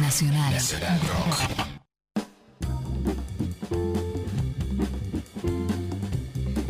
[0.00, 0.54] Nacional.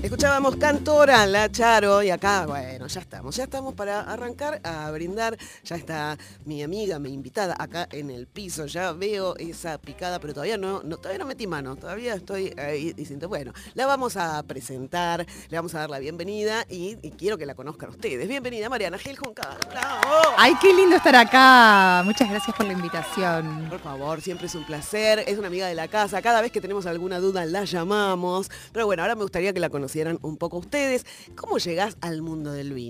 [0.02, 5.38] Escuchábamos Cantora, La Charo, y acá, bueno, ya estamos, ya estamos para arrancar a brindar.
[5.64, 10.34] Ya está mi amiga, mi invitada acá en el piso, ya veo esa picada, pero
[10.34, 14.42] todavía no, no todavía no metí mano, todavía estoy ahí diciendo, bueno, la vamos a
[14.42, 18.28] presentar, le vamos a dar la bienvenida y, y quiero que la conozcan ustedes.
[18.28, 19.56] Bienvenida, Mariana Gil Junca.
[19.70, 20.34] ¡Bravo!
[20.36, 22.02] Ay, qué lindo estar acá.
[22.04, 23.68] Muchas gracias por la invitación.
[23.70, 25.24] Por favor, siempre es un placer.
[25.26, 26.20] Es una amiga de la casa.
[26.20, 28.50] Cada vez que tenemos alguna duda la llamamos.
[28.72, 31.06] Pero bueno, ahora me gustaría que la conocieran un poco ustedes.
[31.36, 32.81] ¿Cómo llegás al mundo del vino?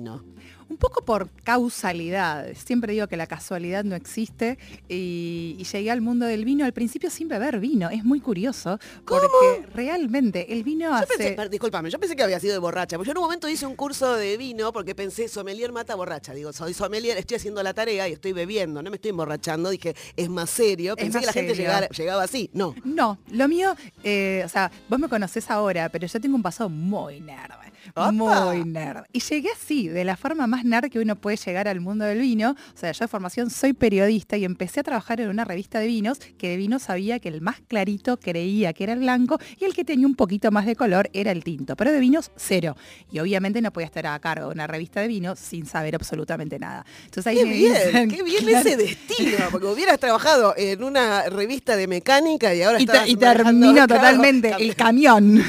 [0.69, 2.47] Un poco por causalidad.
[2.55, 6.73] Siempre digo que la casualidad no existe y, y llegué al mundo del vino al
[6.73, 7.91] principio sin beber vino.
[7.91, 11.35] Es muy curioso porque realmente el vino Yo hace...
[11.35, 13.67] pensé, discúlpame, yo pensé que había sido de borracha, porque yo en un momento hice
[13.67, 16.33] un curso de vino porque pensé, sommelier mata borracha.
[16.33, 19.69] Digo, soy sommelier, estoy haciendo la tarea y estoy bebiendo, no me estoy emborrachando.
[19.69, 20.97] Dije, es más serio.
[20.97, 22.49] Pensé más que la gente llegara- llegaba así.
[22.55, 22.75] No.
[22.84, 26.71] No, lo mío, eh, o sea, vos me conocés ahora, pero yo tengo un pasado
[26.71, 27.53] muy nerd.
[27.94, 28.11] ¡Opa!
[28.11, 29.05] Muy nerd.
[29.12, 32.19] Y llegué así, de la forma más nerd que uno puede llegar al mundo del
[32.20, 32.50] vino.
[32.52, 35.86] O sea, yo de formación soy periodista y empecé a trabajar en una revista de
[35.86, 39.64] vinos, que de vino sabía que el más clarito creía que era el blanco y
[39.64, 41.77] el que tenía un poquito más de color era el tinto.
[41.77, 42.77] Pero de vinos, cero.
[43.10, 46.58] Y obviamente no podía estar a cargo de una revista de vinos sin saber absolutamente
[46.58, 46.84] nada.
[47.05, 50.83] Entonces ahí Qué me bien, dicen, qué bien claro, ese destino, porque hubieras trabajado en
[50.84, 55.42] una revista de mecánica y ahora y, estabas y termino totalmente cam- el camión.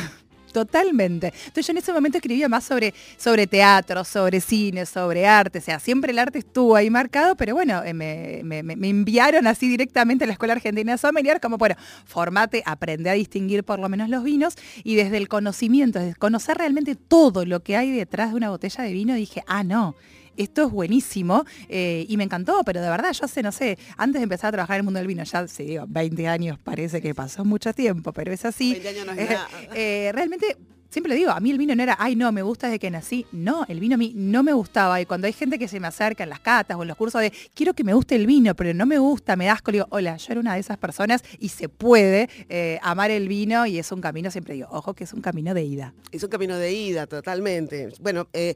[0.54, 1.34] Totalmente.
[1.48, 5.58] Entonces yo en ese momento escribía más sobre, sobre teatro, sobre cine, sobre arte.
[5.58, 9.68] O sea, siempre el arte estuvo ahí marcado, pero bueno, eh, me, me- enviaron así
[9.68, 14.10] directamente a la Escuela Argentina Sommelier como, bueno, formate, aprende a distinguir por lo menos
[14.10, 18.36] los vinos y desde el conocimiento, desde conocer realmente todo lo que hay detrás de
[18.36, 19.96] una botella de vino, dije, ah, no.
[20.38, 24.20] Esto es buenísimo eh, y me encantó, pero de verdad yo hace, no sé, antes
[24.20, 27.02] de empezar a trabajar en el mundo del vino, ya sí, digo, 20 años parece
[27.02, 28.72] que pasó mucho tiempo, pero es así.
[28.74, 29.48] 20 años no es nada.
[29.76, 30.58] eh, realmente,
[30.94, 33.26] siempre digo, a mí el vino no era, ay, no, me gusta desde que nací.
[33.32, 35.02] No, el vino a mí no me gustaba.
[35.02, 37.20] Y cuando hay gente que se me acerca en las catas o en los cursos
[37.20, 40.18] de, quiero que me guste el vino, pero no me gusta, me da asco, hola,
[40.18, 43.92] yo era una de esas personas y se puede eh, amar el vino y es
[43.92, 45.94] un camino, siempre digo, ojo que es un camino de ida.
[46.12, 47.90] Es un camino de ida, totalmente.
[48.00, 48.54] Bueno, eh,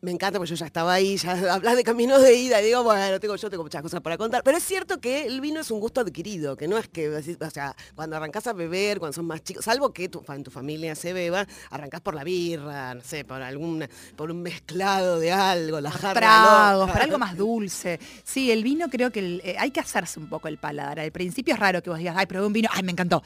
[0.00, 3.18] me encanta porque yo ya estaba ahí, ya hablas de caminos de ida digo, bueno,
[3.18, 4.42] tengo, yo tengo muchas cosas para contar.
[4.44, 7.50] Pero es cierto que el vino es un gusto adquirido, que no es que, o
[7.50, 11.12] sea, cuando arrancás a beber, cuando sos más chicos, salvo que tu, tu familia se
[11.12, 13.84] beba, arrancás por la birra, no sé, por algún,
[14.14, 17.98] por un mezclado de algo, la jarra tragos, para algo más dulce.
[18.24, 21.00] Sí, el vino creo que el- eh, hay que hacerse un poco el paladar.
[21.00, 23.22] Al principio es raro que vos digas, ay, probé un vino, ay, me encantó.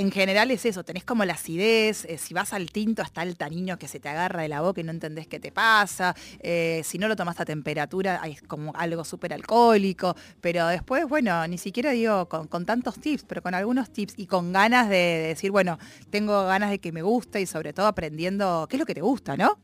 [0.00, 3.36] En general es eso, tenés como la acidez, eh, si vas al tinto hasta el
[3.36, 6.80] tanino que se te agarra de la boca y no entendés qué te pasa, eh,
[6.86, 11.58] si no lo tomás a temperatura es como algo súper alcohólico, pero después, bueno, ni
[11.58, 15.26] siquiera digo con, con tantos tips, pero con algunos tips y con ganas de, de
[15.28, 15.78] decir, bueno,
[16.08, 19.02] tengo ganas de que me guste y sobre todo aprendiendo qué es lo que te
[19.02, 19.58] gusta, ¿no?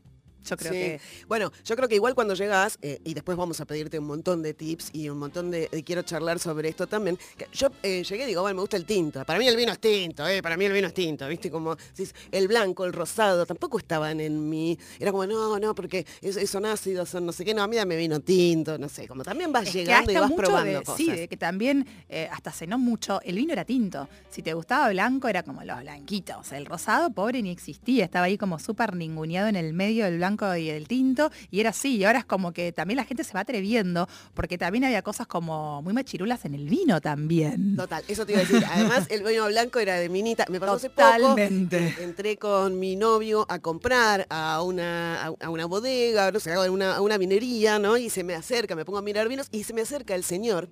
[0.45, 0.77] Yo creo Sí.
[0.79, 1.01] que...
[1.27, 4.41] Bueno, yo creo que igual cuando llegas, eh, y después vamos a pedirte un montón
[4.41, 5.69] de tips y un montón de...
[5.73, 7.17] y quiero charlar sobre esto también.
[7.53, 9.23] yo eh, llegué y digo, bueno, me gusta el tinto.
[9.25, 11.51] Para mí el vino es tinto, eh, para mí el vino es tinto, ¿viste?
[11.51, 11.75] Como
[12.31, 14.77] el blanco, el rosado, tampoco estaban en mí.
[14.99, 17.75] Era como, no, no, porque es- son ácidos, son no sé qué, no, a mí
[17.75, 19.07] dame vino tinto, no sé.
[19.07, 20.95] Como también vas Es llegando y vas probando de- cosas.
[20.97, 23.19] Sí, de que también eh, hasta cenó mucho.
[23.23, 24.07] El vino era tinto.
[24.29, 26.51] Si te gustaba blanco, era como los blanquitos.
[26.51, 28.05] El rosado, pobre, ni existía.
[28.05, 31.31] Estaba ahí como súper ninguneado en el medio del blanco y del tinto.
[31.51, 31.97] Y era así.
[31.97, 35.27] Y ahora es como que también la gente se va atreviendo, porque también había cosas
[35.27, 37.75] como muy machirulas en el vino también.
[37.75, 38.63] Total, eso te iba a decir.
[38.69, 40.45] Además, el vino blanco era de minita.
[40.49, 41.07] Me pasó hace poco.
[41.07, 41.93] Totalmente.
[41.97, 46.71] que Entré con mi novio a comprar a una, a, una bodega, no sé, a
[46.71, 47.97] una, a una vinería, ¿no?
[47.97, 50.69] Y se me acerca, me pongo a mirar vinos y se me acerca el señor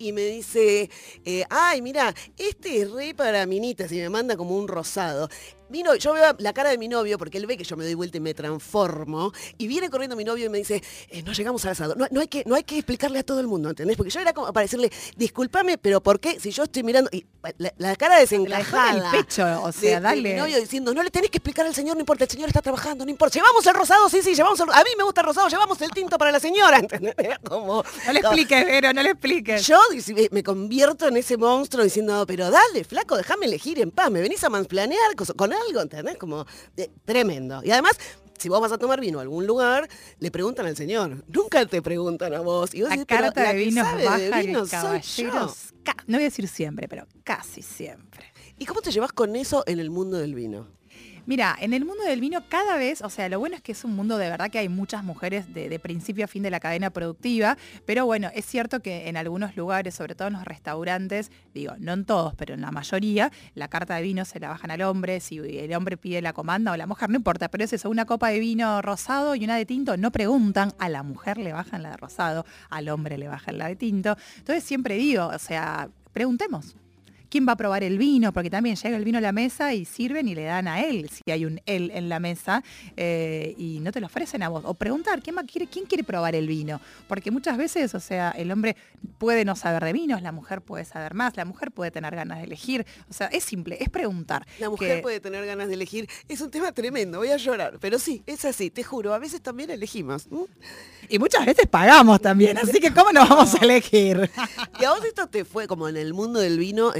[0.00, 0.90] y me dice,
[1.26, 5.28] eh, ay, mira, este es re para minitas y me manda como un rosado.
[5.70, 7.94] Vino, yo veo la cara de mi novio porque él ve que yo me doy
[7.94, 11.64] vuelta y me transformo y viene corriendo mi novio y me dice, eh, no llegamos
[11.64, 11.94] al asado.
[11.94, 13.96] No, no hay que, no hay que explicarle a todo el mundo, ¿entendés?
[13.96, 16.38] Porque yo era como para decirle, discúlpame, pero ¿por qué?
[16.40, 17.24] Si yo estoy mirando, y
[17.58, 19.10] la, la cara La desencajada.
[19.12, 20.34] el pecho, o sea, de dale.
[20.34, 22.60] mi novio diciendo, no le tenés que explicar al señor, no importa, el señor está
[22.62, 23.34] trabajando, no importa.
[23.34, 25.90] Llevamos el rosado, sí, sí, llevamos el A mí me gusta el rosado, llevamos el
[25.90, 27.14] tinto para la señora, ¿entendés?
[27.48, 29.66] Como, No le expliques, Vero, no le expliques.
[29.66, 29.78] yo
[30.30, 34.42] me- convierto en ese monstruo diciendo, pero dale, flaco, déjame elegir en paz, me venís
[34.44, 36.16] a mansplanear cos- con algo, ¿entendés?
[36.18, 36.46] Como
[36.76, 37.60] eh, tremendo.
[37.64, 37.92] Y además,
[38.38, 41.24] si vos vas a tomar vino a algún lugar, le preguntan al señor.
[41.28, 42.74] Nunca te preguntan a vos.
[42.74, 45.72] Y vos La decís, carta de vinos baja de vino caballeros.
[45.84, 48.24] ca- no voy a decir siempre, pero casi siempre.
[48.58, 50.68] ¿Y cómo te llevas con eso en el mundo del vino?
[51.30, 53.84] Mira, en el mundo del vino cada vez, o sea, lo bueno es que es
[53.84, 56.90] un mundo de verdad que hay muchas mujeres de, principio a fin de la cadena
[56.90, 57.56] productiva,
[57.86, 61.92] pero bueno, es cierto que en algunos lugares, sobre todo en los restaurantes, digo, no
[61.92, 65.20] en todos, pero en la mayoría, la carta de vino se la bajan al hombre,
[65.20, 68.06] si el hombre pide la comanda o la mujer, no importa, pero es eso, una
[68.06, 71.84] copa de vino rosado y una de tinto, no preguntan, a la mujer le bajan
[71.84, 74.16] la de rosado, al hombre le bajan la de tinto.
[74.38, 76.74] Entonces siempre digo, o sea, preguntemos
[77.30, 79.84] quién va a probar el vino, porque también llega el vino a la mesa y
[79.84, 82.62] sirven y le dan a él, si hay un él en la mesa,
[82.96, 84.62] eh, y no te lo ofrecen a vos.
[84.66, 86.80] O preguntar, ¿quién, quiere, ¿quién quiere probar el vino?
[87.08, 88.76] Porque muchas veces, o sea, el hombre
[89.18, 92.38] puede no saber de vinos, la mujer puede saber más, la mujer puede tener ganas
[92.38, 92.84] de elegir.
[93.08, 94.46] O sea, es simple, es preguntar.
[94.58, 96.08] La mujer puede tener ganas de elegir.
[96.28, 97.78] Es un tema tremendo, voy a llorar.
[97.80, 100.26] Pero sí, es así, te juro, a veces también elegimos.
[101.08, 104.30] Y muchas veces pagamos también, así que ¿cómo nos vamos a elegir?
[104.80, 106.94] y a vos esto te fue como en el mundo del vino,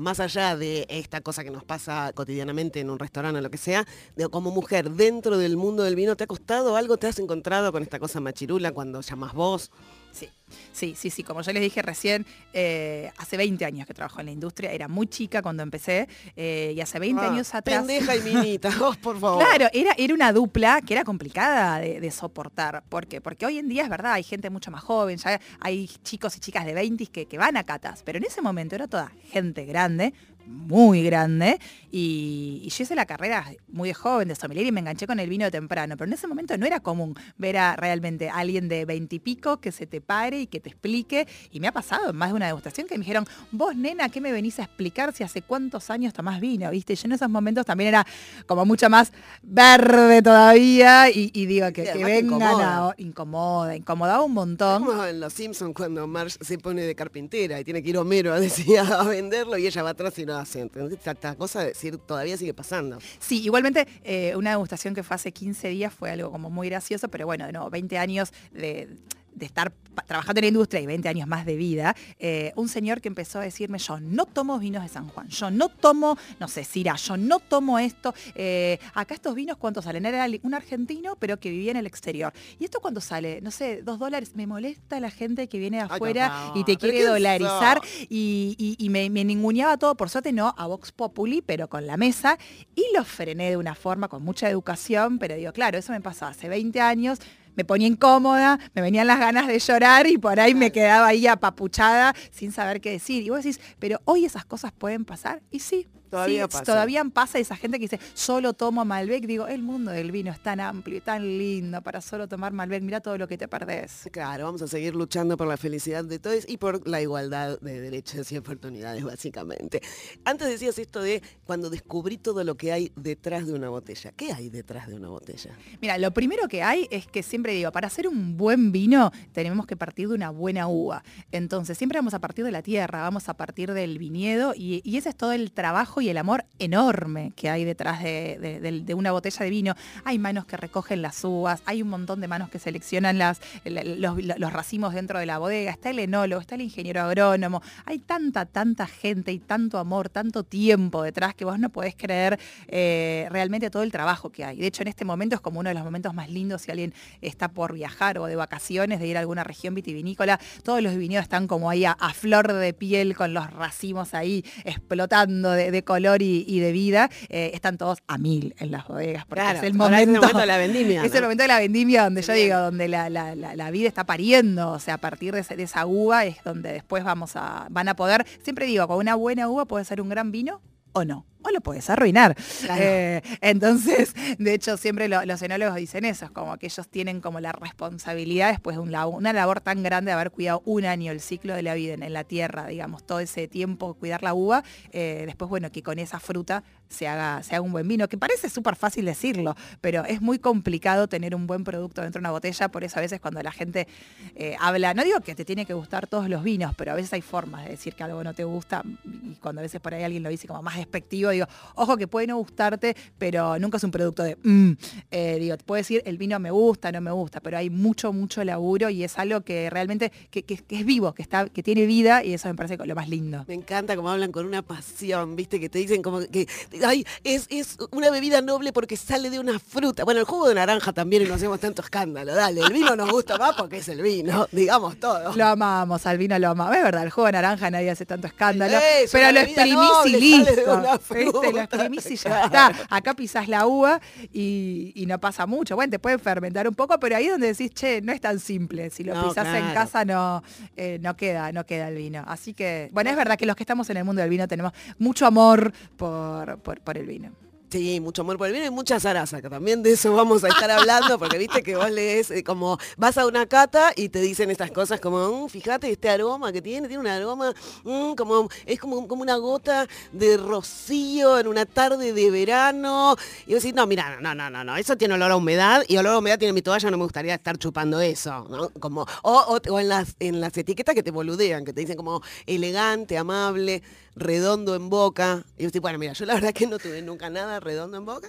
[0.00, 3.58] más allá de esta cosa que nos pasa cotidianamente en un restaurante o lo que
[3.58, 3.86] sea,
[4.30, 6.96] como mujer dentro del mundo del vino, ¿te ha costado algo?
[6.96, 9.70] ¿Te has encontrado con esta cosa machirula cuando llamas vos?
[10.16, 10.30] Sí,
[10.72, 11.22] sí, sí, sí.
[11.22, 12.24] Como yo les dije recién,
[12.54, 16.72] eh, hace 20 años que trabajo en la industria, era muy chica cuando empecé eh,
[16.74, 17.78] y hace 20 ah, años atrás...
[17.84, 19.44] Pendeja y minita, vos por favor.
[19.44, 22.82] Claro, era, era una dupla que era complicada de, soportar.
[22.88, 23.20] ¿Por qué?
[23.20, 26.40] Porque hoy en día es verdad, hay gente mucho más joven, ya hay chicos y
[26.40, 29.66] chicas de 20 que, que van a catas, pero en ese momento era toda gente
[29.66, 30.14] grande,
[30.46, 31.58] muy grande
[31.90, 35.50] y, yo hice la carrera muy joven de sommelier y me enganché con el vino
[35.50, 39.72] temprano, pero en ese momento no era común ver a realmente alguien de veintipico que
[39.72, 42.46] se te pare y que te explique y me ha pasado en más de una
[42.46, 46.12] degustación que me dijeron, vos nena, ¿qué me venís a explicar si hace cuántos años
[46.12, 46.70] tomás vino?
[46.70, 46.94] ¿Viste?
[46.94, 48.06] Yo en esos momentos también era
[48.46, 52.94] como mucho más verde todavía y, digo que, vengan a...
[52.98, 54.84] Incomoda, incomodaba un montón.
[54.84, 58.34] Como en Los Simpsons cuando Marge se pone de carpintera y tiene que ir Homero
[58.34, 58.38] a
[59.04, 60.70] venderlo y ella va atrás y no hace.
[60.90, 62.98] Esta cosa de decir todavía sigue pasando.
[63.18, 67.08] Sí, igualmente eh, una degustación que fue hace 15 días fue algo como muy gracioso,
[67.08, 68.88] pero bueno, de nuevo, 20 años de
[69.36, 69.72] de estar
[70.06, 73.38] trabajando en la industria y 20 años más de vida, eh, un señor que empezó
[73.38, 76.96] a decirme, yo no tomo vinos de San Juan, yo no tomo, no sé, Sira,
[76.96, 80.04] yo no tomo esto, eh, acá estos vinos, ¿cuántos salen?
[80.06, 82.32] Era un argentino, pero que vivía en el exterior.
[82.58, 83.40] ¿Y esto cuando sale?
[83.40, 84.32] No sé, dos dólares.
[84.34, 89.24] Me molesta la gente que viene de afuera y te quiere dolarizar y, me, me,
[89.24, 92.38] ninguneaba todo, por suerte no, a Vox Populi, pero con la mesa,
[92.74, 96.26] y lo frené de una forma con mucha educación, pero digo, claro, eso me pasó
[96.26, 97.18] hace 20 años,
[97.56, 101.26] me ponía incómoda, me venían las ganas de llorar y por ahí me quedaba ahí
[101.26, 103.22] apapuchada sin saber qué decir.
[103.22, 105.42] Y vos decís, pero hoy esas cosas pueden pasar.
[105.50, 106.64] Y sí, Todavía pasa.
[106.64, 109.26] Todavía pasa esa gente que dice, solo tomo Malbec.
[109.26, 112.82] Digo, el mundo del vino es tan amplio y tan lindo para solo tomar Malbec.
[112.82, 114.08] Mira todo lo que te perdés.
[114.12, 117.80] Claro, vamos a seguir luchando por la felicidad de todos y por la igualdad de
[117.80, 119.80] derechos y oportunidades, básicamente.
[120.24, 124.12] Antes decías esto de cuando descubrí todo lo que hay detrás de una botella.
[124.12, 125.56] ¿Qué hay detrás de una botella?
[125.80, 129.66] Mira, lo primero que hay es que siempre digo, para hacer un buen vino tenemos
[129.66, 131.02] que partir de una buena uva.
[131.32, 134.96] Entonces, siempre vamos a partir de la tierra, vamos a partir del viñedo y, y
[134.96, 139.44] ese es todo el trabajo y el amor enorme que hay detrás de, una botella
[139.44, 139.74] de vino.
[140.04, 144.94] Hay manos que recogen las uvas, hay un montón de manos que seleccionan los, racimos
[144.94, 147.62] dentro de la bodega, está el enólogo, está el ingeniero agrónomo.
[147.84, 152.38] Hay tanta, tanta gente y tanto amor, tanto tiempo detrás que vos no podés creer
[152.68, 154.58] eh, realmente todo el trabajo que hay.
[154.58, 156.94] De hecho, en este momento es como uno de los momentos más lindos si alguien
[157.20, 160.38] está por viajar o de vacaciones, de ir a alguna región vitivinícola.
[160.62, 165.50] Todos los viñedos están como ahí a, flor de piel con los racimos ahí explotando
[165.50, 169.24] de color y, de vida, eh, están todos a mil en las bodegas.
[169.24, 171.04] Porque es el momento, de la vendimia.
[171.06, 174.72] Es el momento de la vendimia donde yo digo, donde la, vida está pariendo.
[174.72, 177.96] O sea, a partir de, de, esa uva es donde después vamos a, van a
[177.96, 180.60] poder, siempre digo, con una buena uva puede ser un gran vino
[180.92, 182.36] o no o lo puedes arruinar.
[182.78, 187.40] Eh, entonces, de hecho, siempre los enólogos dicen eso, es como que ellos tienen como
[187.40, 191.54] la responsabilidad después de una labor tan grande de haber cuidado un año el ciclo
[191.54, 194.62] de la vida en, la tierra, digamos, todo ese tiempo cuidar la uva,
[194.92, 198.18] eh, después, bueno, que con esa fruta se haga, se haga un buen vino, que
[198.18, 202.30] parece súper fácil decirlo, pero es muy complicado tener un buen producto dentro de una
[202.30, 203.88] botella, por eso a veces cuando la gente
[204.34, 207.12] eh, habla, no digo que te tiene que gustar todos los vinos, pero a veces
[207.12, 210.04] hay formas de decir que algo no te gusta, y cuando a veces por ahí
[210.04, 213.84] alguien lo dice como más despectivo, digo, ojo que puede no gustarte, pero nunca es
[213.84, 214.72] un producto de, mm".
[215.10, 218.12] eh, digo, te puedo decir, el vino me gusta, no me gusta, pero hay mucho,
[218.12, 222.24] mucho laburo y es algo que realmente, que, es vivo, que, está, que tiene vida
[222.24, 223.44] y eso me parece lo más lindo.
[223.48, 226.46] Me encanta como hablan con una pasión, viste, que te dicen como que,
[226.84, 230.04] ay, es, es una bebida noble porque sale de una fruta.
[230.04, 233.10] Bueno, el jugo de naranja también y no hacemos tanto escándalo, dale, el vino nos
[233.10, 235.34] gusta más porque es el vino, digamos todo.
[235.34, 236.76] Lo amamos, al vino lo amamos.
[236.76, 238.78] Es verdad, el jugo de naranja nadie hace tanto escándalo,
[239.12, 240.82] pero lo exprimís y listo.
[241.24, 241.52] ¿Viste?
[241.52, 242.72] Lo exprimís y ya está.
[242.90, 244.00] Acá pisás la uva
[244.32, 245.76] y, y no pasa mucho.
[245.76, 248.38] Bueno, te puede fermentar un poco, pero ahí es donde decís, che, no es tan
[248.38, 248.90] simple.
[248.90, 250.42] Si lo No, pisás en casa no,
[250.76, 252.24] eh, no queda, no queda el vino.
[252.26, 254.72] Así que, bueno, es verdad que los que estamos en el mundo del vino tenemos
[254.98, 257.32] mucho amor por, por, por el vino.
[257.68, 260.48] Sí, mucho amor por el vino y mucha zaraza, que también de eso vamos a
[260.48, 264.20] estar hablando, porque viste que vos lees eh, como vas a una cata y te
[264.20, 268.48] dicen estas cosas como, "Mm, fíjate este aroma que tiene, tiene un aroma, mm, como,
[268.66, 273.16] es como, como una gota de rocío en una tarde de verano.
[273.48, 275.96] Y vos decís, no, mira, no, no, no, no, eso tiene olor a humedad y
[275.96, 278.68] olor a humedad tiene mi toalla, no me gustaría estar chupando eso, ¿no?
[278.78, 281.96] Como, o, o- o en, las, en las etiquetas que te boludean, que te dicen
[281.96, 283.82] como elegante, amable,
[284.16, 285.44] redondo en boca.
[285.56, 288.06] Y yo decís, bueno, mira, yo la verdad que no tuve nunca nada redondo en
[288.06, 288.28] boca.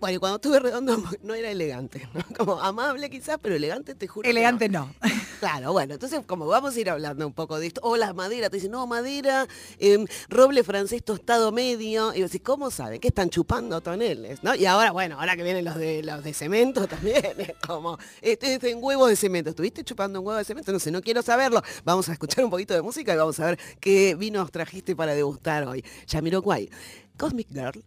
[0.00, 2.24] Bueno, y cuando tuve redondo no era elegante, ¿no?
[2.36, 4.22] Como amable quizás, pero elegante te juro.
[4.22, 4.38] que no.
[4.38, 4.94] Elegante no.
[5.40, 8.50] Claro, bueno, entonces como vamos a ir hablando un poco de esto, o las maderas,
[8.50, 13.00] te dicen, no, madera, em, roble francés tostado medio, y decís, ¿cómo saben?
[13.00, 14.42] que están chupando toneles?
[14.42, 14.54] ¿no?
[14.54, 18.56] Y ahora, bueno, ahora que vienen los de los de cemento también, es como, este
[18.56, 20.72] es en huevo de cemento, ¿estuviste chupando un huevo de cemento?
[20.72, 21.62] No sé, no quiero saberlo.
[21.84, 25.14] Vamos a escuchar un poquito de música y vamos a ver qué vinos trajiste para
[25.14, 25.82] degustar hoy.
[26.06, 26.68] Yamiroquai,
[27.16, 27.82] Cosmic Girl.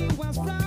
[0.00, 0.59] you was proud.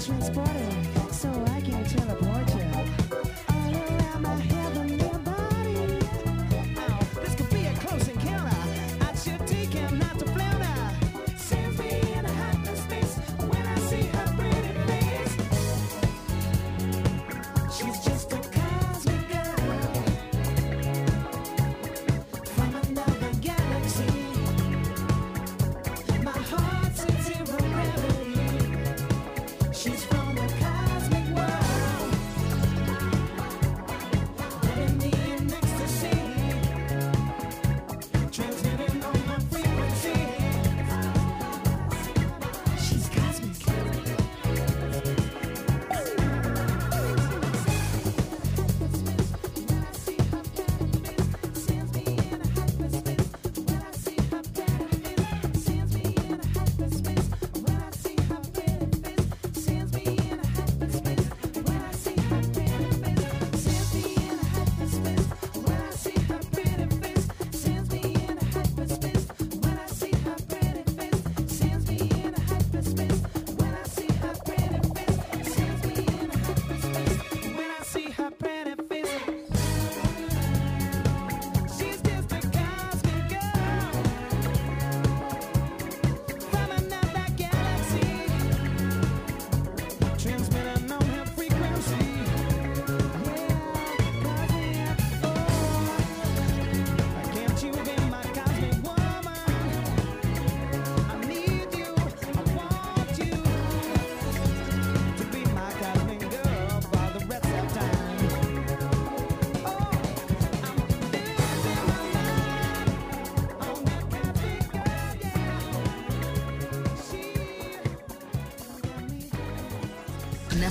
[0.00, 0.70] transporter
[1.10, 2.27] so I can teleport.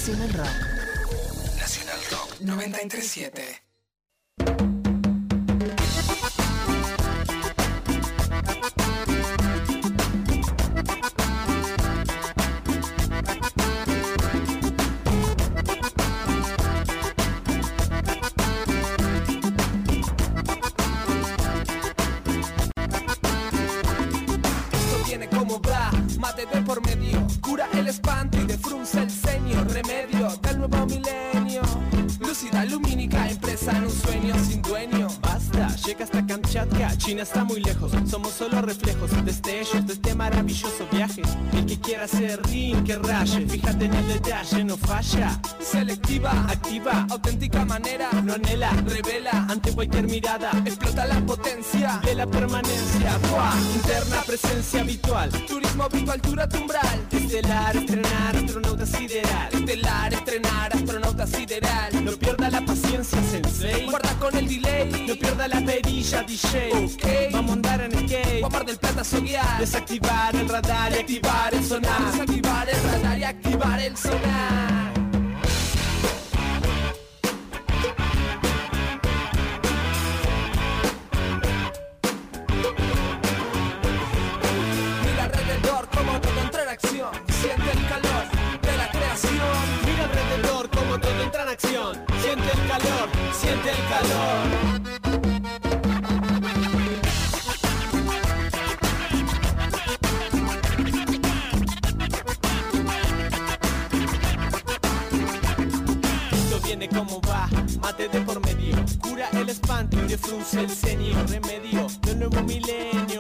[0.08, 1.58] Nacional Rock.
[1.60, 3.57] Nacional Rock 937.
[37.18, 41.24] China está muy lejos, somos solo reflejos, destellos de este maravilloso viaje.
[41.52, 45.42] El que quiera ser ring, que raye, fíjate en el detalle, no falla.
[45.60, 52.28] Selectiva, Activa, auténtica manera no anhela, Revela, ante cualquier mirada, explota la potencia de la
[52.28, 53.18] permanencia.
[53.74, 59.50] Interna presencia habitual, Turismo vivo altura tu umbral estelar, estrenar, astronauta sideral.
[59.54, 63.86] Estelar, estrenar, astronauta sideral No pierda la paciencia, sensei.
[63.86, 65.07] Guarda con el delay
[65.88, 66.72] No pierda la perilla, DJ.
[66.86, 67.32] Ok.
[67.32, 68.40] Vamos a andar en skate.
[68.42, 72.12] Guamar del plata soguear Desactivar el radar y activar el sonar.
[72.12, 74.94] Desactivar el radar y activar el sonar
[85.04, 88.26] Mira alrededor como todo entra en acción Siente el calor
[88.62, 91.94] de la creación Mira alrededor como todo entra en acción.
[92.22, 94.77] Siente el calor, siente el calor.
[110.08, 111.26] De el ceño.
[111.28, 113.20] Remedio del nuevo milenio.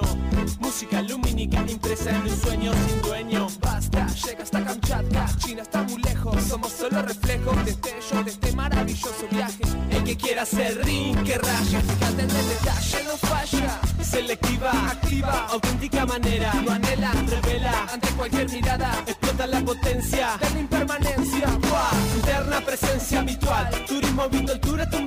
[0.60, 3.48] Música lumínica impresa en un sueño sin dueño.
[3.60, 9.27] Basta, llega hasta Kamchatka China está muy lejos Somos solo reflejos Destello de este maravilloso
[9.32, 11.82] viaje El que quiera ser ring, que raye.
[11.82, 16.54] Fíjate en el detalle, no falla Selectiva, Activa, auténtica manera.
[16.54, 20.38] no anhela Revela, Ante cualquier mirada explota la potencia.
[20.39, 22.15] de la impermanencia ¡Buah!
[22.15, 23.69] Interna presencia habitual.
[23.88, 25.02] Turismo viendo altura tu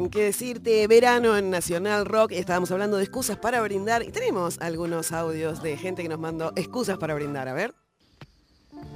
[0.00, 2.32] En qué decirte, verano en Nacional Rock.
[2.32, 6.52] Estábamos hablando de excusas para brindar y tenemos algunos audios de gente que nos mandó
[6.56, 7.48] excusas para brindar.
[7.48, 7.74] A ver.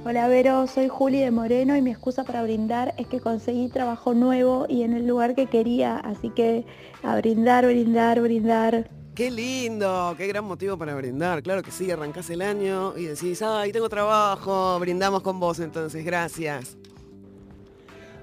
[0.03, 4.15] Hola Vero, soy Juli de Moreno y mi excusa para brindar es que conseguí trabajo
[4.15, 6.65] nuevo y en el lugar que quería, así que
[7.03, 8.89] a brindar, brindar, brindar.
[9.13, 11.43] Qué lindo, qué gran motivo para brindar.
[11.43, 16.03] Claro que sí, arrancás el año y decís, ay, tengo trabajo, brindamos con vos entonces,
[16.03, 16.77] gracias.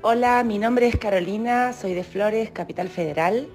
[0.05, 3.47] Hola, mi nombre es Carolina, soy de Flores, Capital Federal.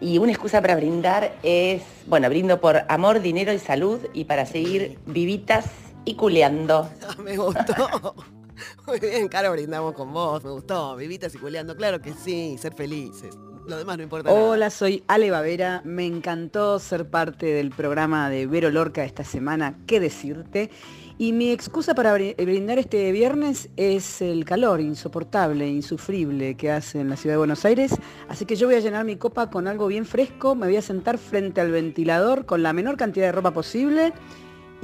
[0.00, 4.46] Y una excusa para brindar es, bueno, brindo por amor, dinero y salud y para
[4.46, 5.66] seguir vivitas
[6.06, 6.88] y culeando.
[7.06, 8.14] Ah, me gustó.
[8.86, 10.96] Muy bien, Caro, brindamos con vos, me gustó.
[10.96, 13.36] Vivitas y culeando, claro que sí, ser felices.
[13.66, 14.42] Lo demás no importa nada.
[14.42, 15.82] Hola, soy Ale Bavera.
[15.84, 19.76] Me encantó ser parte del programa de Vero Lorca esta semana.
[19.86, 20.70] ¿Qué decirte?
[21.16, 26.98] Y mi excusa para bri- brindar este viernes es el calor insoportable, insufrible que hace
[27.00, 27.94] en la ciudad de Buenos Aires.
[28.28, 30.82] Así que yo voy a llenar mi copa con algo bien fresco, me voy a
[30.82, 34.12] sentar frente al ventilador con la menor cantidad de ropa posible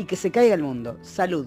[0.00, 0.98] y que se caiga el mundo.
[1.02, 1.46] Salud.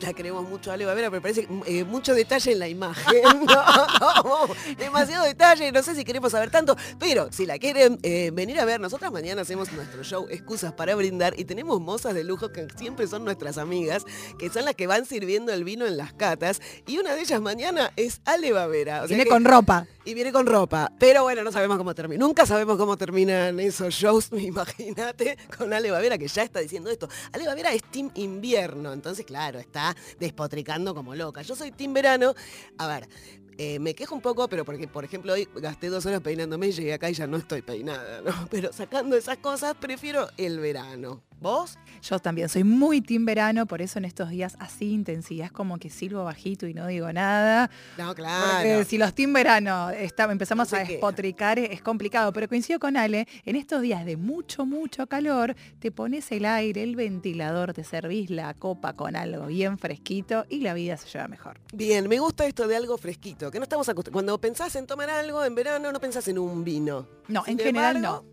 [0.00, 3.22] La queremos mucho, Ale Bavera, pero parece eh, mucho detalle en la imagen.
[3.52, 8.30] No, no, demasiado detalle, no sé si queremos saber tanto, pero si la quieren eh,
[8.32, 12.24] venir a ver, nosotras mañana hacemos nuestro show Excusas para brindar y tenemos mozas de
[12.24, 14.04] lujo que siempre son nuestras amigas,
[14.38, 17.40] que son las que van sirviendo el vino en las catas, y una de ellas
[17.40, 18.96] mañana es Ale Bavera.
[19.02, 19.86] o sea Viene que- con ropa.
[20.04, 20.90] Y viene con ropa.
[20.98, 22.18] Pero bueno, no sabemos cómo termina.
[22.24, 27.08] Nunca sabemos cómo terminan esos shows, imagínate, con Ale Bavera que ya está diciendo esto.
[27.32, 31.42] Ale Bavera es team invierno, entonces claro, está despotricando como loca.
[31.42, 32.34] Yo soy team verano.
[32.78, 33.08] A ver,
[33.58, 36.72] eh, me quejo un poco, pero porque, por ejemplo, hoy gasté dos horas peinándome y
[36.72, 38.32] llegué acá y ya no estoy peinada, ¿no?
[38.50, 41.22] Pero sacando esas cosas, prefiero el verano.
[41.40, 41.78] ¿Vos?
[42.02, 45.78] Yo también soy muy team verano, por eso en estos días así intensidad es como
[45.78, 47.70] que silbo bajito y no digo nada.
[47.98, 48.84] No, Porque claro.
[48.84, 53.26] si los team verano está- empezamos No a despotricar es complicado, pero coincido con Ale,
[53.44, 58.30] en estos días de mucho, mucho calor, te pones el aire, el ventilador, te servís
[58.30, 61.60] la copa con algo bien fresquito y la vida se lleva mejor.
[61.72, 64.12] Bien, me gusta esto de algo fresquito, que no estamos acostumbrados.
[64.12, 67.08] Cuando pensás en tomar algo en verano, no pensás en un vino.
[67.28, 68.31] No, Sin en general embargo, no.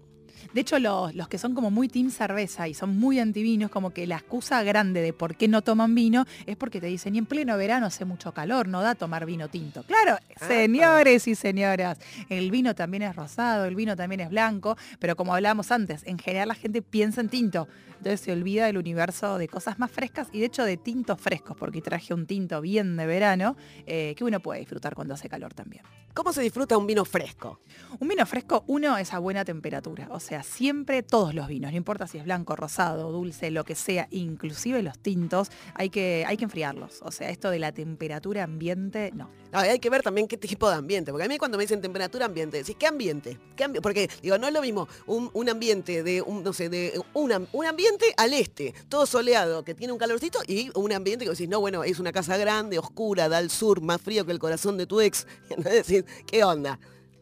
[0.54, 3.92] De hecho, los, los que son como muy team cerveza y son muy antivinos, como
[3.92, 7.20] que la excusa grande de por qué no toman vino es porque te dicen, y
[7.20, 9.84] en pleno verano hace mucho calor, no da tomar vino tinto.
[9.84, 12.00] Claro, señores y señoras,
[12.30, 16.18] el vino también es rosado, el vino también es blanco, pero como hablábamos antes, en
[16.18, 17.68] general la gente piensa en tinto.
[18.00, 21.58] Entonces se olvida del universo de cosas más frescas y de hecho de tintos frescos,
[21.58, 25.54] porque traje un tinto bien de verano eh, que uno puede disfrutar cuando hace calor
[25.54, 25.84] también.
[26.14, 27.60] ¿Cómo se disfruta un vino fresco?
[28.00, 30.08] Un vino fresco, uno, es a buena temperatura.
[30.12, 33.76] O sea, siempre todos los vinos, no importa si es blanco, rosado, dulce, lo que
[33.76, 37.00] sea, inclusive los tintos, hay que, hay que enfriarlos.
[37.04, 39.30] O sea, esto de la temperatura ambiente, no.
[39.52, 42.26] Hay que ver también qué tipo de ambiente, porque a mí cuando me dicen temperatura
[42.28, 43.40] ambiente, decís, ¿qué ambiente?
[43.56, 46.70] ¿Qué ambi-?" porque digo, no es lo mismo un, un ambiente de, un, no sé,
[46.70, 50.94] de un, am- un ambiente al este, todo soleado, que tiene un calorcito, y un
[50.94, 54.26] ambiente que decís, no, bueno, es una casa grande, oscura, da al sur, más frío
[54.26, 55.26] que el corazón de tu ex.
[55.58, 56.80] Decís, ¿qué onda?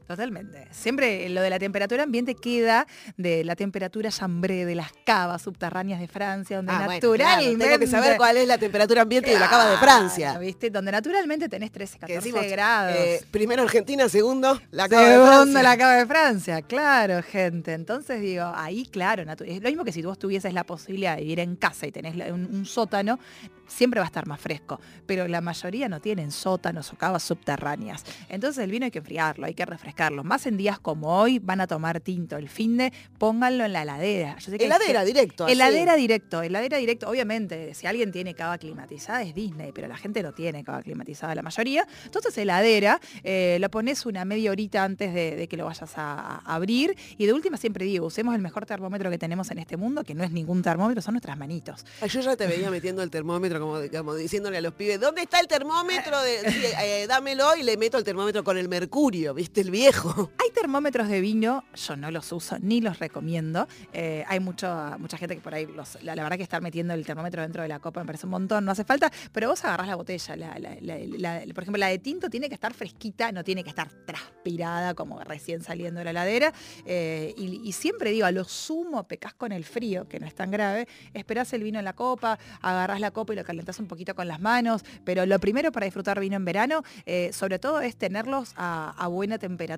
[0.08, 0.67] Totalmente.
[0.72, 6.00] Siempre lo de la temperatura ambiente queda de la temperatura chambré de las cavas subterráneas
[6.00, 7.65] de Francia, donde Ah, bueno, claro, naturalmente...
[7.65, 10.38] tengo que saber cuál es la temperatura ambiente de la cava de Francia.
[10.38, 10.70] ¿viste?
[10.70, 12.96] Donde naturalmente tenés 13, Que 14 decimos, grados.
[12.98, 15.63] eh, primero Argentina, segundo la cava de Segundo Francia.
[15.63, 17.74] la cava de Francia, claro, gente.
[17.74, 21.41] Entonces digo, ahí claro, es lo mismo que si vos tuvieses la posibilidad de vivir
[21.41, 23.20] en casa y tenés un, un sótano,
[23.67, 24.80] siempre va a estar más fresco.
[25.06, 28.06] Pero la mayoría no tienen sótanos o cavas subterráneas.
[28.30, 29.97] Entonces el vino hay que enfriarlo, hay que refrescarlo.
[30.24, 32.38] Más en días como hoy van a tomar tinto.
[32.38, 34.36] El fin de pónganlo en la heladera.
[34.40, 35.46] Yo sé que Heladera, directo.
[35.46, 35.54] así.
[35.54, 37.10] Heladera directo, heladera directo.
[37.10, 41.34] Obviamente, si alguien tiene cava climatizada es Disney, pero la gente no tiene cava climatizada,
[41.36, 41.88] la mayoría.
[42.06, 46.42] Entonces, heladera, eh, lo pones una media horita antes de, de que lo vayas a,
[46.46, 46.96] a abrir.
[47.18, 50.14] Y de última siempre digo, usemos el mejor termómetro que tenemos en este mundo, que
[50.14, 51.86] no es ningún termómetro, son nuestras manitos.
[52.02, 55.24] Ay, Yo ya te veía metiendo el termómetro como, como diciéndole a los pibes, ¿dónde
[55.24, 56.22] está el termómetro?
[56.22, 59.62] De, sí, eh, dámelo y le meto el termómetro con el mercurio, ¿viste?
[59.62, 59.72] El
[60.39, 63.67] Hay termómetros de vino, yo no los uso ni los recomiendo.
[63.93, 64.67] Eh, hay mucho,
[65.00, 67.62] mucha gente que por ahí, los- la, la verdad que estar metiendo el termómetro dentro
[67.62, 70.36] de la copa me parece un montón, no hace falta, pero vos agarrás la botella.
[70.36, 73.63] la- la- la- la- por ejemplo, la de tinto tiene que estar fresquita, no tiene
[73.63, 76.54] que estar transpirada como recién saliendo de la heladera.
[76.86, 80.52] Eh, y, siempre digo, a lo sumo pecás con el frío, que no es tan
[80.52, 84.15] grave, esperás el vino en la copa, agarrás la copa y lo calentás un poquito
[84.15, 87.95] con las manos, pero lo primero para disfrutar vino en verano, eh, sobre todo es
[87.95, 89.77] tenerlos a buena temperatura.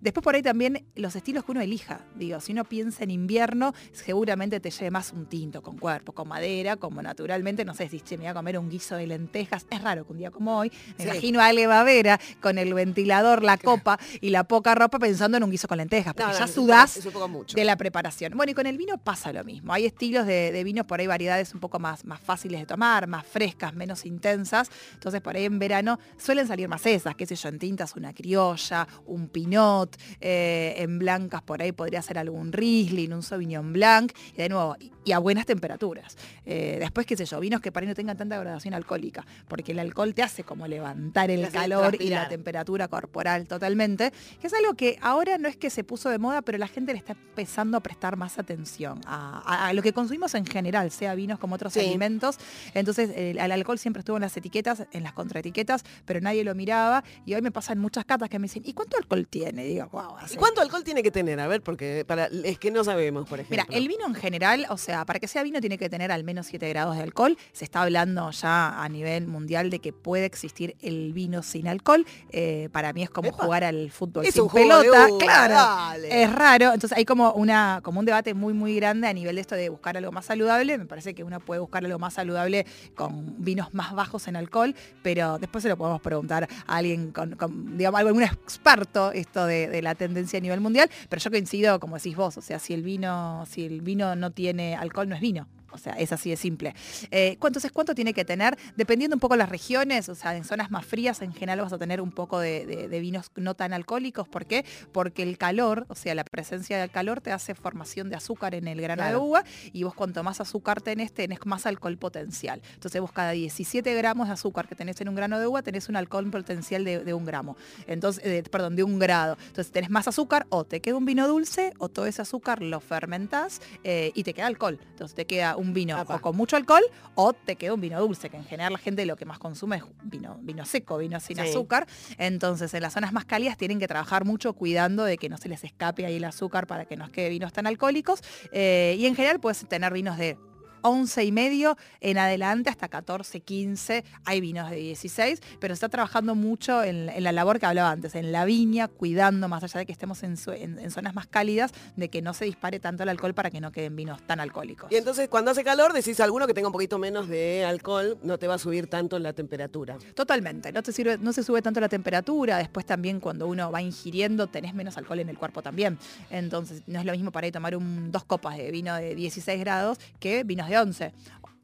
[0.00, 2.00] Después por ahí también los estilos que uno elija.
[2.16, 6.28] Digo, si uno piensa en invierno, seguramente te lleve más un tinto con cuerpo, con
[6.28, 9.66] madera, como naturalmente, no sé si che, me voy a comer un guiso de lentejas.
[9.70, 11.10] Es raro que un día como hoy, me Sí.
[11.10, 15.44] imagino a Ale Bavera con el ventilador, la copa y la poca ropa pensando en
[15.44, 17.54] un guiso con lentejas, porque No, ya sudás Es un poco mucho.
[17.56, 18.32] de la preparación.
[18.36, 19.72] Bueno, y con el vino pasa lo mismo.
[19.72, 23.06] Hay estilos de, de vinos, por ahí variedades un poco más, más fáciles de tomar,
[23.06, 24.70] más frescas, menos intensas.
[24.94, 28.12] Entonces, por ahí en verano suelen salir más esas, qué sé yo, en tintas una
[28.12, 34.12] criolla, un pinot, eh, en blancas por ahí podría ser algún Riesling, un Sauvignon Blanc,
[34.34, 36.16] y de nuevo, y, a buenas temperaturas.
[36.46, 39.72] Eh, después, qué sé yo, vinos que por ahí no tengan tanta graduación alcohólica, porque
[39.72, 44.54] el alcohol te hace como levantar el calor y la temperatura corporal totalmente, que es
[44.54, 47.14] algo que ahora no es que se puso de moda, pero la gente le está
[47.14, 51.40] empezando a prestar más atención a, a- a lo que consumimos en general, sea vinos
[51.40, 51.80] como otros Sí.
[51.80, 52.38] alimentos.
[52.74, 56.54] Entonces el, el alcohol siempre estuvo en las etiquetas, en las contraetiquetas, pero nadie lo
[56.54, 57.02] miraba.
[57.26, 59.66] Y hoy me pasan muchas catas que me dicen, ¿y cuánto alcohol tiene?
[59.66, 61.38] Y digo, wow, ¿Y cuánto alcohol tiene que tener?
[61.40, 63.64] A ver, porque para es que no sabemos, por ejemplo.
[63.66, 66.24] Mira, el vino en general, o sea, para que sea vino tiene que tener al
[66.24, 67.36] menos 7 grados de alcohol.
[67.52, 72.06] Se está hablando ya a nivel mundial de que puede existir el vino sin alcohol.
[72.30, 73.44] Eh, para mí es como Epa.
[73.44, 75.08] jugar al fútbol Es sin un juego de pelota.
[75.18, 76.22] claro, dale.
[76.22, 76.72] es raro.
[76.72, 79.68] Entonces hay como una como un debate muy muy grande a nivel de esto de
[79.68, 80.78] buscar algo más saludable.
[80.78, 84.74] Me parece que uno puede buscar algo más saludable con vinos más bajos en alcohol,
[85.02, 89.68] pero después se lo podemos preguntar a alguien con, con, digamos, algún experto esto de,
[89.68, 90.90] de la tendencia a nivel mundial.
[91.08, 94.30] Pero yo coincido, como decís vos, o sea, si el vino, si el vino no
[94.30, 95.48] tiene alcohol, no es vino.
[95.72, 96.74] O sea, es así de simple.
[97.10, 98.56] Eh, ¿cu- entonces, ¿cuánto tiene que tener?
[98.76, 101.78] Dependiendo un poco las regiones, o sea, en zonas más frías en general vas a
[101.78, 104.28] tener un poco de, de- de vinos no tan alcohólicos.
[104.28, 104.64] ¿Por qué?
[104.92, 108.68] Porque el calor, o sea, la presencia del calor te hace formación de azúcar en
[108.68, 112.60] el grano de uva y vos cuanto más azúcar tenés, tenés más alcohol potencial.
[112.74, 115.88] Entonces vos cada 17 gramos de azúcar que tenés en un grano de uva tenés
[115.88, 117.56] un alcohol potencial de, de un gramo.
[117.86, 119.36] Entonces, eh, perdón, de un grado.
[119.46, 122.80] Entonces tenés más azúcar o te queda un vino dulce o todo ese azúcar lo
[122.80, 124.78] fermentás eh, y te queda alcohol.
[124.90, 126.16] Entonces te queda un vino Apa.
[126.16, 126.82] o con mucho alcohol
[127.14, 129.76] o te queda un vino dulce, que en general la gente lo que más consume
[129.76, 131.42] es vino, vino seco, vino sin Sí.
[131.42, 131.86] azúcar.
[132.18, 135.48] Entonces en las zonas más cálidas tienen que trabajar mucho cuidando de que no se
[135.48, 138.20] les escape ahí el azúcar para que no quede vinos tan alcohólicos.
[138.52, 140.36] Eh, y en general puedes tener vinos de
[140.82, 144.04] 11 y medio en adelante hasta 14, 15.
[144.24, 147.90] Hay vinos de 16, pero se está trabajando mucho en, en la labor que hablaba
[147.90, 151.14] antes, en la viña, cuidando, más allá de que estemos en, su- en- en zonas
[151.14, 154.22] más cálidas, de que no se dispare tanto el alcohol para que no queden vinos
[154.26, 154.90] tan alcohólicos.
[154.92, 158.38] Y entonces cuando hace calor decís alguno que tenga un poquito menos de alcohol, no
[158.38, 159.96] te va a subir tanto la temperatura.
[160.14, 163.82] Totalmente, no, te sirve, no se sube tanto la temperatura, después también cuando uno va
[163.82, 165.98] ingiriendo tenés menos alcohol en el cuerpo también.
[166.30, 169.14] Entonces no es lo mismo para ir a tomar un, dos copas de vino de
[169.14, 171.12] 16 grados que vinos de 11.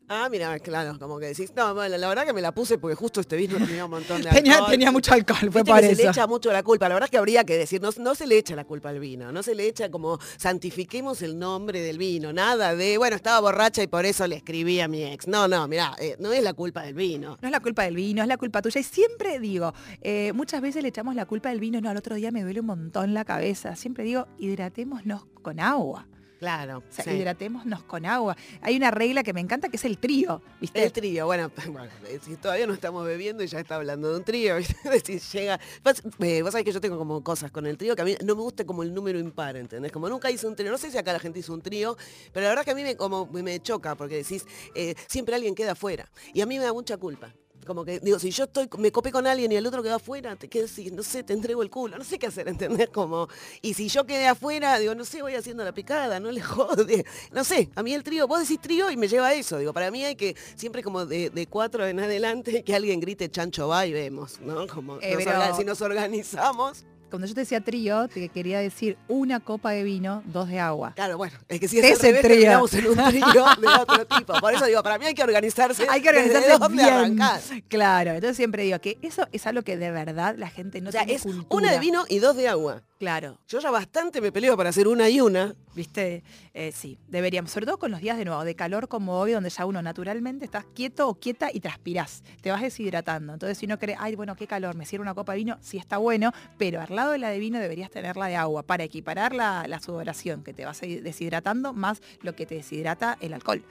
[0.08, 2.94] Ah, mira, claro, como que decís, no, bueno, la verdad que me la puse porque
[2.94, 4.40] justo este vino tenía un montón de alcohol.
[4.44, 6.10] Tenía, tenía mucho alcohol, fue por que se le eso.
[6.12, 6.88] echa mucho la culpa.
[6.88, 9.00] La verdad es que habría que decir, no, no se le echa la culpa al
[9.00, 13.40] vino, no se le echa como santifiquemos el nombre del vino, nada de, bueno, estaba
[13.40, 15.26] borracha y por eso le escribí a mi ex.
[15.26, 17.36] No, no, mira, no es la culpa del vino.
[17.42, 18.78] No es la culpa del vino, es la culpa tuya.
[18.80, 22.14] Y siempre digo, eh, muchas veces le echamos la culpa del vino, no, al otro
[22.14, 23.74] día me duele un montón la cabeza.
[23.74, 26.06] Siempre digo, hidratémonos con agua.
[26.38, 27.10] Claro, O sea, sí.
[27.10, 28.36] hidratémonos con agua.
[28.60, 30.84] Hay una regla que me encanta que es el trío, ¿viste?
[30.84, 34.18] El trío, bueno, bueno, eh, si todavía no estamos bebiendo y ya está hablando de
[34.18, 34.56] un trío,
[35.04, 35.58] si llega...
[35.82, 38.16] Vos, eh, vos sabés que yo tengo como cosas con el trío que a mí
[38.24, 39.92] no me gusta como el número impar, ¿entendés?
[39.92, 41.96] Como nunca hice un trío, no sé si acá la gente hizo un trío,
[42.32, 44.44] pero la verdad que a mí me, como, me choca porque decís,
[44.74, 46.10] eh, siempre alguien queda afuera.
[46.34, 47.32] Y a mí me da mucha culpa.
[47.66, 50.36] Como que, digo, si yo estoy, me copé con alguien y el otro queda afuera,
[50.36, 52.88] te quedo así, no sé, te entrego el culo, no sé qué hacer, ¿entendés?
[52.90, 53.28] Como,
[53.60, 57.04] y si yo quedé afuera, digo, no sé, voy haciendo la picada, no le jode.
[57.32, 59.58] No sé, a mí el trío, vos decís trío y me lleva a eso.
[59.58, 63.28] Digo, para mí hay que, siempre como de, de cuatro en adelante, que alguien grite
[63.30, 64.66] chancho va y vemos, ¿no?
[64.66, 66.84] Como Eh, nos pero- si nos organizamos.
[67.10, 70.92] Cuando yo te decía trío, te quería decir una copa de vino, dos de agua.
[70.94, 72.52] Claro, bueno, es que si es revés, trío.
[72.52, 74.32] en un trío de otro tipo.
[74.40, 75.86] Por eso digo, para mí hay que organizarse.
[75.88, 76.94] Hay que desde organizarse dónde bien.
[76.94, 77.40] arrancar.
[77.68, 80.92] Claro, entonces siempre digo que eso es algo que de verdad la gente no O
[80.92, 81.46] sea, tiene es cultura.
[81.50, 82.82] una de vino y dos de agua.
[82.98, 85.54] Claro, Yo ya bastante me peleo para hacer una y una.
[85.76, 86.24] ¿viste?
[86.54, 89.50] Eh, sí, deberíamos, sobre todo con los días de nuevo, de calor como hoy, donde
[89.50, 93.34] ya uno naturalmente estás quieto o quieta y transpirás, te vas deshidratando.
[93.34, 95.76] Entonces, si no crees, ay, bueno, qué calor, me sirve una copa de vino, sí
[95.76, 98.84] está bueno, pero al lado de la de vino deberías tener la de agua para
[98.84, 103.62] equiparar la, la sudoración que te vas deshidratando más lo que te deshidrata el alcohol.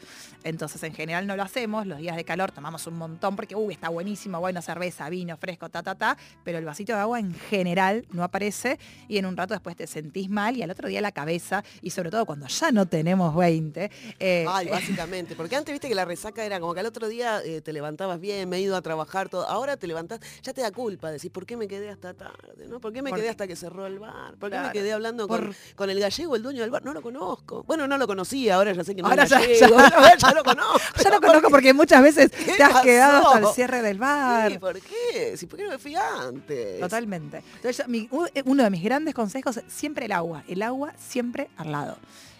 [0.43, 3.73] Entonces, en general no lo hacemos, los días de calor tomamos un montón porque, uy,
[3.73, 7.33] está buenísimo, bueno, cerveza, vino, fresco, ta, ta, ta, pero el vasito de agua en
[7.33, 11.01] general no aparece y en un rato después te sentís mal y al otro día
[11.01, 13.91] la cabeza, y sobre todo cuando ya no tenemos 20.
[14.19, 15.35] eh, Ay, eh, básicamente.
[15.35, 18.19] Porque antes viste que la resaca era como que al otro día eh, te levantabas
[18.19, 19.47] bien, me he ido a trabajar todo.
[19.47, 22.67] Ahora te levantás, ya te da culpa decir, ¿por qué me quedé hasta tarde?
[22.69, 22.79] ¿no?
[22.79, 24.35] ¿Por qué me quedé hasta que cerró el bar?
[24.35, 26.83] ¿Por qué me quedé hablando Por- con, con el gallego, el dueño del bar?
[26.83, 27.63] No lo conozco.
[27.63, 29.77] Bueno, no lo conocía, ahora ya sé que no Ahora es ya- gallego.
[29.77, 30.79] ya- Ya, ya lo conozco.
[31.03, 34.51] ya lo conozco porque muchas veces ¿Qué te has quedado hasta el cierre del bar.
[34.51, 35.35] Sí, ¿Por qué?
[35.37, 36.79] Si, ¿Por qué no me fui antes?
[36.79, 37.43] Totalmente.
[37.57, 38.09] Entonces, mi-
[38.45, 40.43] uno de mis grandes consejos, siempre el agua.
[40.47, 41.97] El agua siempre al lado.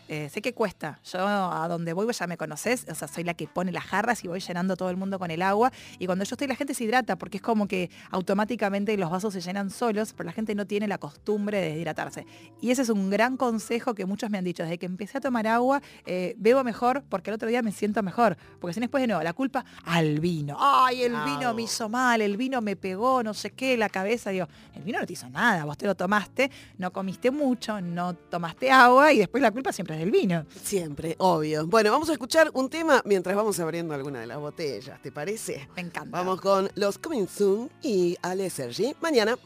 [0.07, 0.99] Eh, sé que cuesta.
[1.11, 3.85] Yo a donde voy vos ya me conoces, o sea, soy la que pone las
[3.85, 5.71] jarras y voy llenando todo el mundo con el agua.
[5.97, 9.33] Y cuando yo estoy, la gente se hidrata porque es como que automáticamente los vasos
[9.33, 12.25] se llenan solos, pero la gente no tiene la costumbre de hidratarse.
[12.61, 14.63] Y ese es un gran consejo que muchos me han dicho.
[14.63, 18.03] Desde que empecé a tomar agua, eh, bebo mejor porque el otro día me siento
[18.03, 18.37] mejor.
[18.59, 20.57] Porque si no después de nuevo, la culpa al vino.
[20.59, 24.29] Ay, el vino me hizo mal, el vino me pegó, no sé qué, la cabeza.
[24.29, 28.13] Digo, el vino no te hizo nada, vos te lo tomaste, no comiste mucho, no
[28.13, 30.45] tomaste agua y después la culpa siempre es través del vino.
[30.63, 31.67] Siempre, obvio.
[31.67, 35.67] Bueno, vamos a escuchar un tema mientras vamos abriendo alguna de las botellas, ¿te parece?
[35.75, 36.09] Me encanta.
[36.11, 38.95] Vamos con los Coming Soon y Ale Sergi.
[39.01, 39.37] Mañana.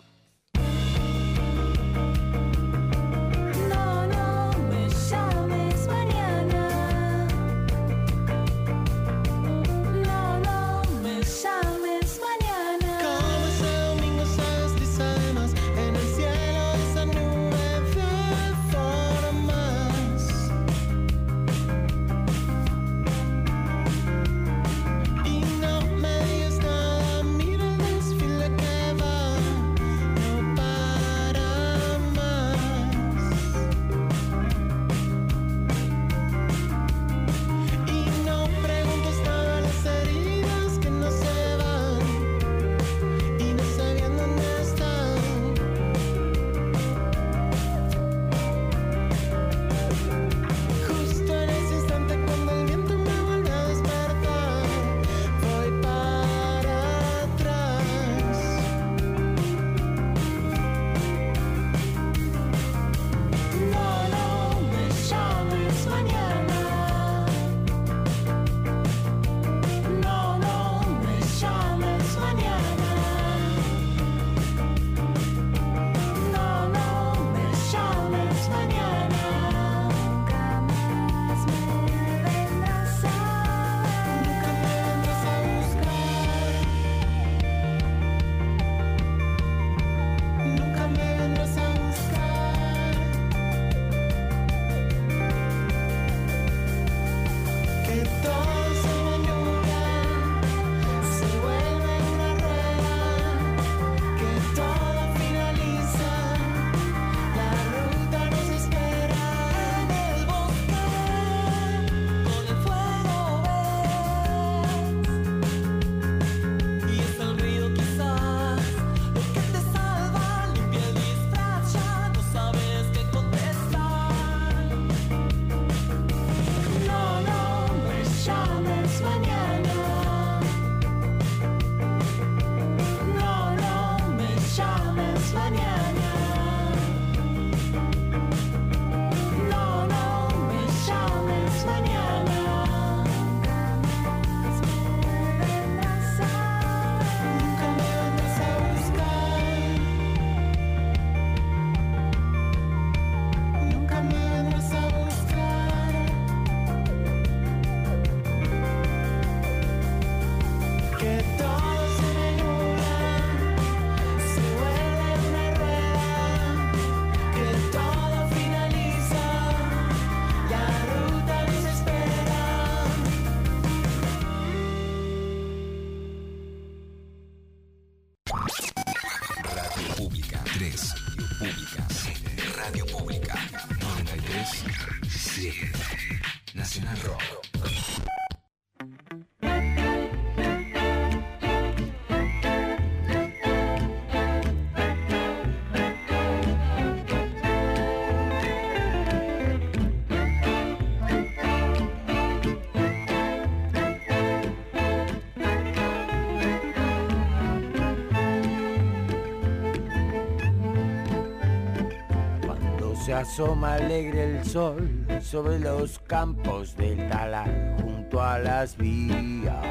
[213.19, 219.65] Asoma alegre el sol sobre los campos del talar, junto a las vías,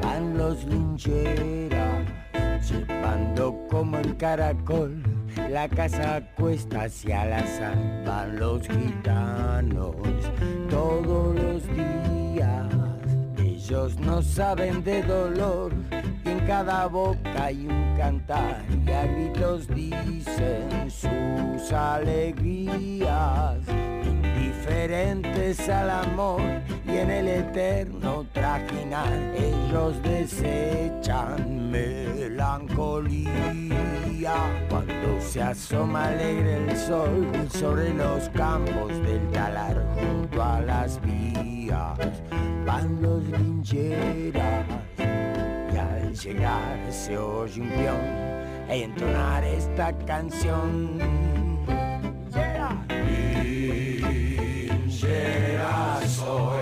[0.00, 2.06] van los lincheras,
[2.70, 5.02] llevando como el caracol,
[5.50, 9.96] la casa cuesta hacia la sal, van los gitanos
[10.70, 12.66] todos los días.
[13.38, 15.72] Ellos no saben de dolor
[16.48, 23.58] cada boca hay un cantar y a gritos dicen sus alegrías,
[24.02, 26.40] indiferentes al amor
[26.86, 33.28] y en el eterno trajinar ellos desechan melancolía.
[34.70, 41.98] Cuando se asoma alegre el sol sobre los campos del talar junto a las vías,
[42.64, 44.64] van los lincheras
[46.24, 48.00] llegar se oye un peón
[48.68, 50.98] e entonar esta canción.
[54.68, 56.57] Linchera soy, corro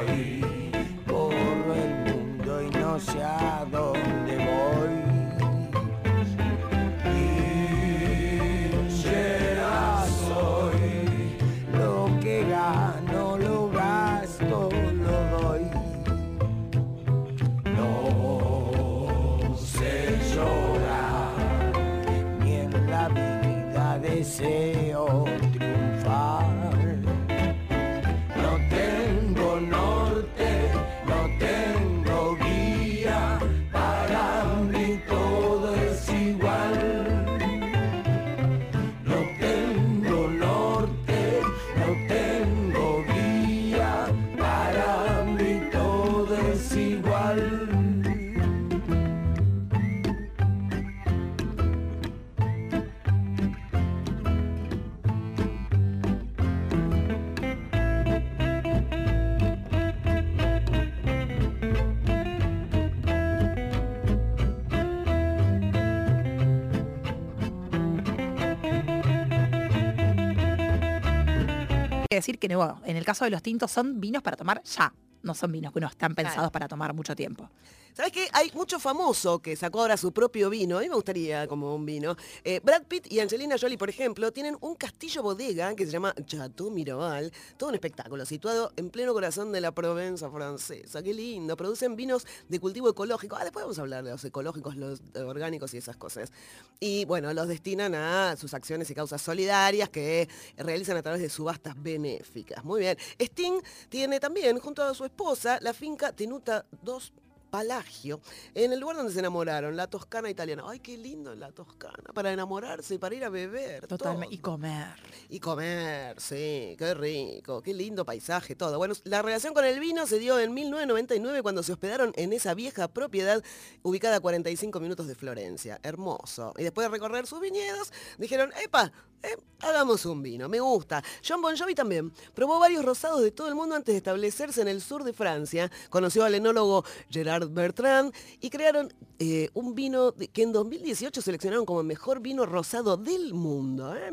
[72.17, 74.93] que decir que no, en el caso de los tintos son vinos para tomar ya.
[75.23, 76.53] No son vinos que no están pensados Claro.
[76.53, 77.51] para tomar mucho tiempo.
[77.97, 78.29] ¿Sabes qué?
[78.35, 80.77] Hay mucho famoso que sacó ahora su propio vino.
[80.77, 82.15] A mí me gustaría como un vino.
[82.45, 86.15] Eh, Brad Pitt y Angelina Jolie, por ejemplo, tienen un castillo bodega que se llama
[86.27, 87.33] Chateau Miraval.
[87.57, 91.03] Todo un espectáculo situado en pleno corazón de la Provenza francesa.
[91.03, 91.57] Qué lindo.
[91.57, 93.35] Producen vinos de cultivo ecológico.
[93.35, 96.31] Ah, después vamos a hablar de los ecológicos, los orgánicos y esas cosas.
[96.79, 100.29] Y bueno, los destinan a sus acciones y causas solidarias que
[100.59, 102.63] realizan a través de subastas benéficas.
[102.63, 102.99] Muy bien.
[103.19, 107.13] Sting tiene también, junto a su esposa, la finca Tenuta 2
[107.51, 108.21] Palagio,
[108.55, 110.65] en el lugar donde se enamoraron, la Toscana italiana.
[110.67, 113.87] Ay, qué lindo la Toscana, para enamorarse, para ir a beber.
[113.87, 114.35] Totalmente.
[114.35, 114.97] Y comer.
[115.29, 118.79] Y comer, sí, qué rico, qué lindo paisaje, todo.
[118.79, 122.55] Bueno, la relación con el vino se dio en 1999 cuando se hospedaron en esa
[122.55, 123.43] vieja propiedad
[123.83, 125.81] ubicada a 45 minutos de Florencia.
[125.83, 126.53] Hermoso.
[126.59, 128.93] Y después de recorrer sus viñedos, dijeron, epa,
[129.23, 131.03] eh, hagamos un vino, me gusta.
[131.27, 134.69] John Bon Jovi también probó varios rosados de todo el mundo antes de establecerse en
[134.69, 135.71] el sur de Francia.
[135.91, 141.65] Conoció al enólogo Gerard Bertrand y crearon eh, un vino de- que en 2018 seleccionaron
[141.65, 143.95] como el mejor vino rosado del mundo.
[143.97, 144.11] ¿eh?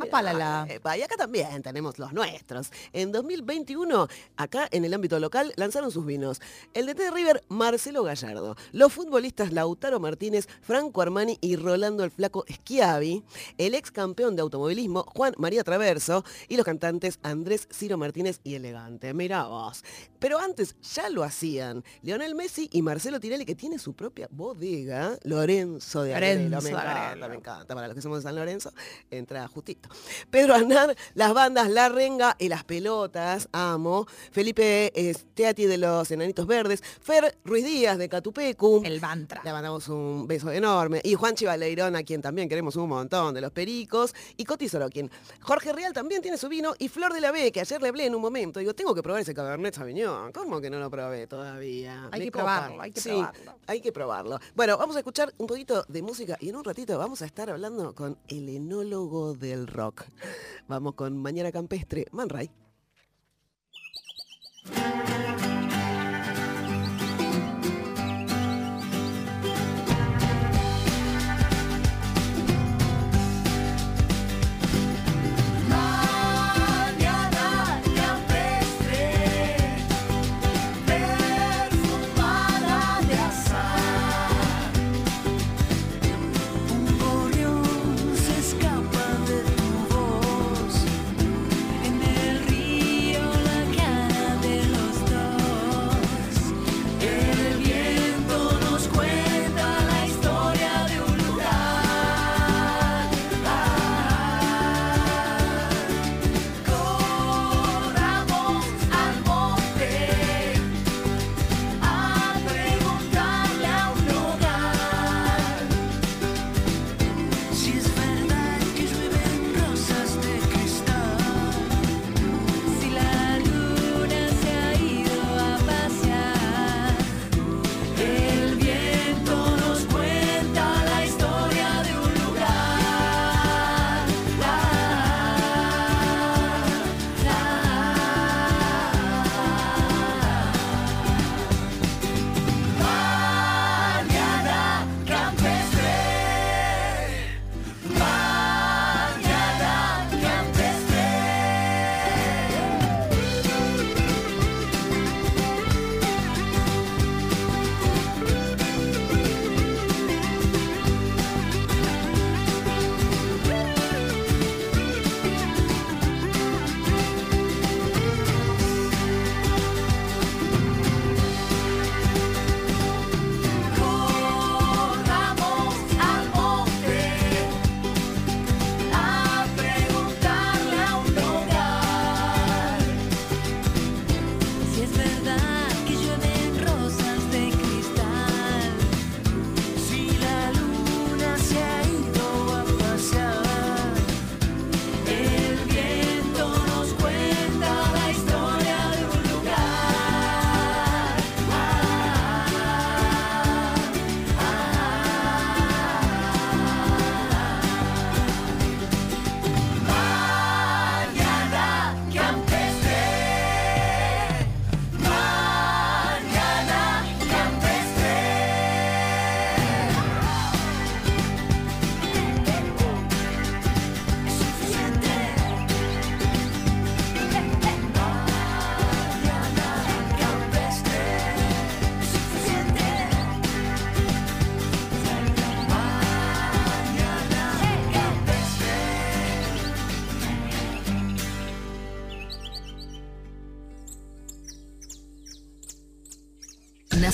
[0.75, 2.71] Mirá, y acá también tenemos los nuestros.
[2.93, 4.07] En 2021,
[4.37, 6.39] acá en el ámbito local, lanzaron sus vinos.
[6.73, 8.55] El de T River, Marcelo Gallardo.
[8.71, 13.23] Los futbolistas Lautaro Martínez, Franco Armani y Rolando el Flaco Schiavi.
[13.57, 16.23] El ex campeón de automovilismo, Juan María Traverso.
[16.47, 19.13] Y los cantantes Andrés Ciro Martínez y Elegante.
[19.13, 19.83] Mirá vos.
[20.19, 21.83] Pero antes ya lo hacían.
[22.01, 25.17] Lionel Messi y Marcelo Tinelli, que tiene su propia bodega.
[25.23, 26.41] Lorenzo de Agrelo.
[26.43, 27.29] Me Lorenzo de encanta, Agrelo.
[27.29, 27.75] me encanta.
[27.75, 28.73] Para los que somos de San Lorenzo,
[29.11, 29.89] entra justito.
[30.29, 34.05] Pedro Aznar, las bandas La Renga y Las Pelotas, amo.
[34.31, 34.91] Felipe
[35.33, 36.81] Teati de los Enanitos Verdes.
[37.01, 38.81] Fer Ruiz Díaz de Catupecu.
[38.85, 39.41] El Bantra.
[39.43, 41.01] Le mandamos un beso enorme.
[41.03, 44.13] Y Juan Chivaleirón, a quien también queremos un montón, de los Pericos.
[44.37, 45.09] Y Coti Sorokin.
[45.41, 46.73] Jorge Real también tiene su vino.
[46.79, 48.59] Y Flor de la B, que ayer le hablé en un momento.
[48.59, 50.31] Digo, tengo que probar ese Cabernet Sauvignon.
[50.31, 52.09] ¿Cómo que no lo probé todavía?
[52.11, 52.43] Hay Me que copa.
[52.43, 53.55] probarlo, hay que Sí, probarlo.
[53.67, 54.39] hay que probarlo.
[54.55, 57.49] Bueno, vamos a escuchar un poquito de música y en un ratito vamos a estar
[57.49, 60.05] hablando con el enólogo del rock.
[60.67, 62.49] Vamos con Mañana Campestre, Man Ray.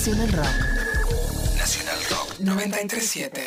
[0.00, 1.58] Nacional Rock.
[1.58, 3.39] Nacional Rock 937.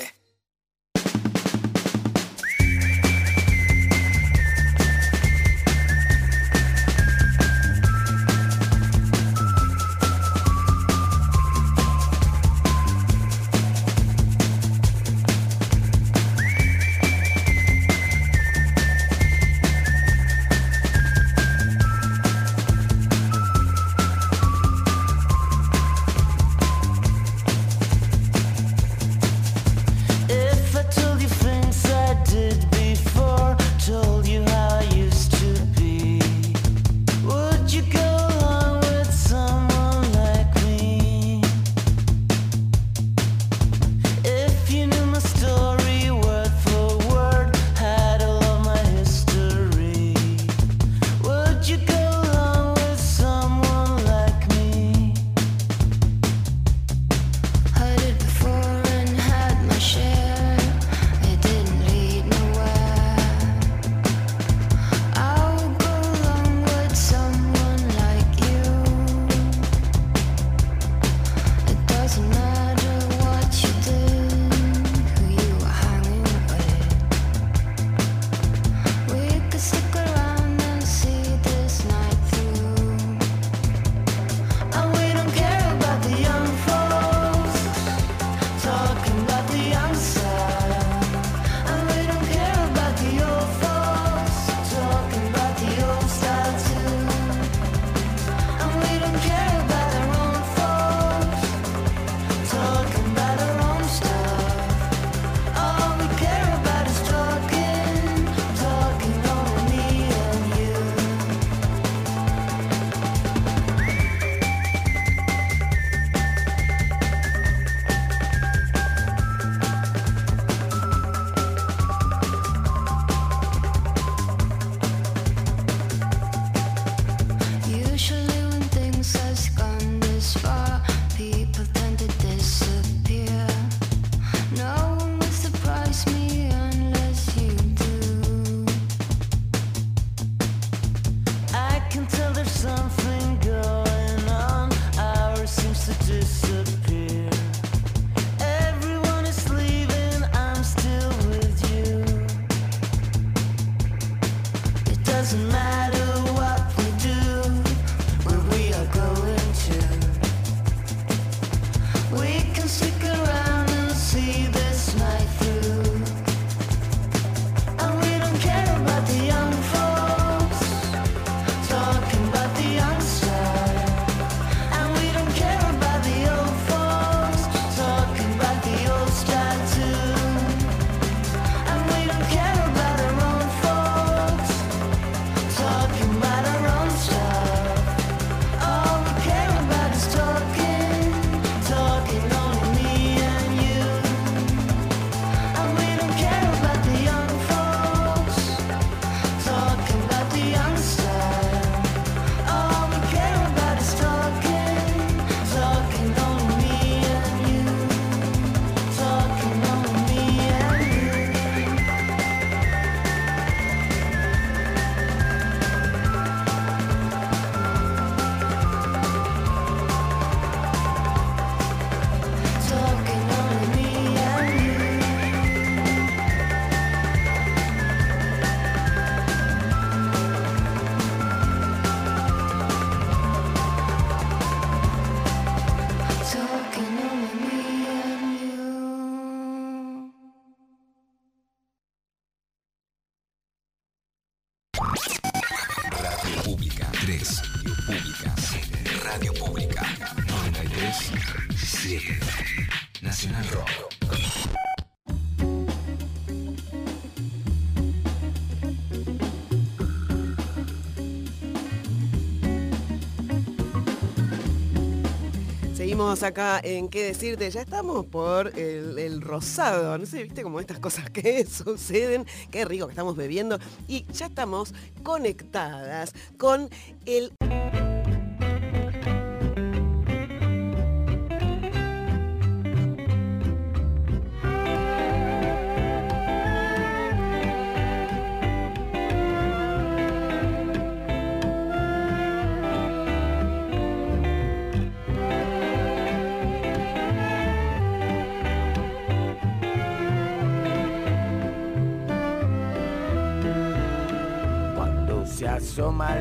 [266.22, 270.78] acá en qué decirte, ya estamos por el, el, rosado, no sé, viste como estas
[270.78, 273.58] cosas que suceden, qué rico que estamos bebiendo.
[273.88, 276.70] Y ya estamos conectadas con
[277.08, 277.32] el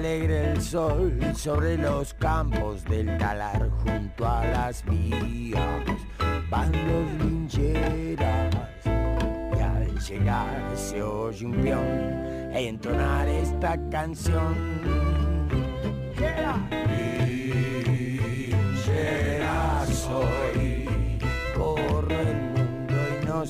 [0.03, 5.85] alegre el sol sobre los campos del talar junto a las vías.
[6.51, 8.53] Van los lincheras
[8.85, 14.57] y al llegar se oye un peón entonar esta canción.
[19.87, 21.19] Soy,
[21.55, 23.47] corro el mundo y no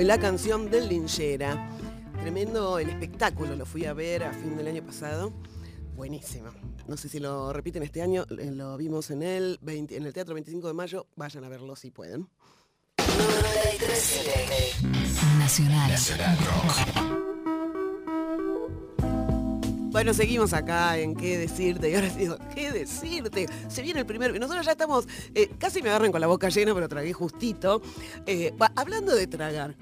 [0.00, 1.70] y la canción del Linchera.
[2.20, 5.32] Tremendo el espectáculo, lo fui a ver a fin del año pasado.
[5.94, 6.50] Buenísimo.
[6.86, 10.12] No sé si lo repiten este año, eh, lo vimos en el, 20 en el
[10.12, 11.06] Teatro 25 de Mayo.
[11.16, 12.28] Vayan a verlo si pueden.
[15.38, 15.92] Nacional.
[19.96, 21.88] Bueno, seguimos acá en qué decirte.
[21.88, 23.46] Y ahora digo, ¿qué decirte?
[23.68, 24.36] Se viene el primero.
[24.36, 27.80] Y nosotros ya estamos, eh, casi me agarran con la boca llena, pero tragué justito.
[28.26, 29.74] Eh, hablando de tragar.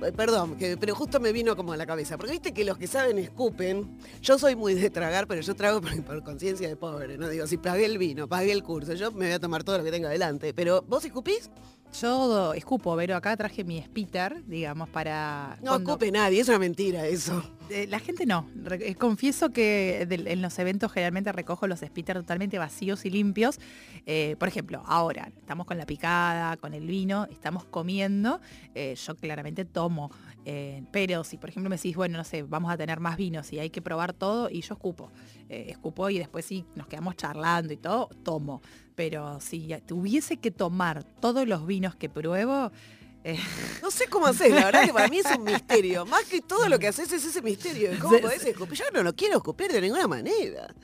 [0.00, 2.16] eh, Perdón, que- pero justo me vino como a la cabeza.
[2.16, 3.98] Porque viste que los que saben escupen.
[4.22, 7.18] Yo soy muy de tragar, pero yo trago por, por conciencia de pobre.
[7.18, 9.76] No digo, si pagué el vino, pagué el curso, yo me voy a tomar todo
[9.76, 10.54] lo que tenga adelante.
[10.54, 11.50] Pero, ¿vos escupís?
[12.00, 15.56] Yo escupo, pero acá traje mi spitter, digamos, para...
[15.60, 17.42] No cuando- escupe nadie, es una mentira eso.
[17.70, 18.48] Eh, la gente no.
[18.70, 23.58] Eh, confieso que en los eventos generalmente recojo los spitters totalmente vacíos y limpios.
[24.06, 28.40] Eh, por ejemplo, ahora estamos con la picada, con el vino, estamos comiendo.
[28.74, 30.10] yo claramente tomo.
[30.92, 33.58] pero si por ejemplo me decís, bueno, no sé, vamos a tener más vinos y
[33.58, 35.10] hay que probar todo, y yo escupo.
[35.48, 38.62] Escupo y después sí nos quedamos charlando y todo, tomo.
[38.94, 42.72] Pero si tuviese que tomar todos los vinos que pruebo,
[43.32, 43.38] eh,
[43.82, 46.06] No sé cómo haces, la verdad que para mí es un misterio.
[46.06, 47.90] Más que todo lo que haces es ese misterio.
[48.00, 48.78] ¿Cómo podés escupir?
[48.78, 50.74] Yo no lo quiero escupir de ninguna manera.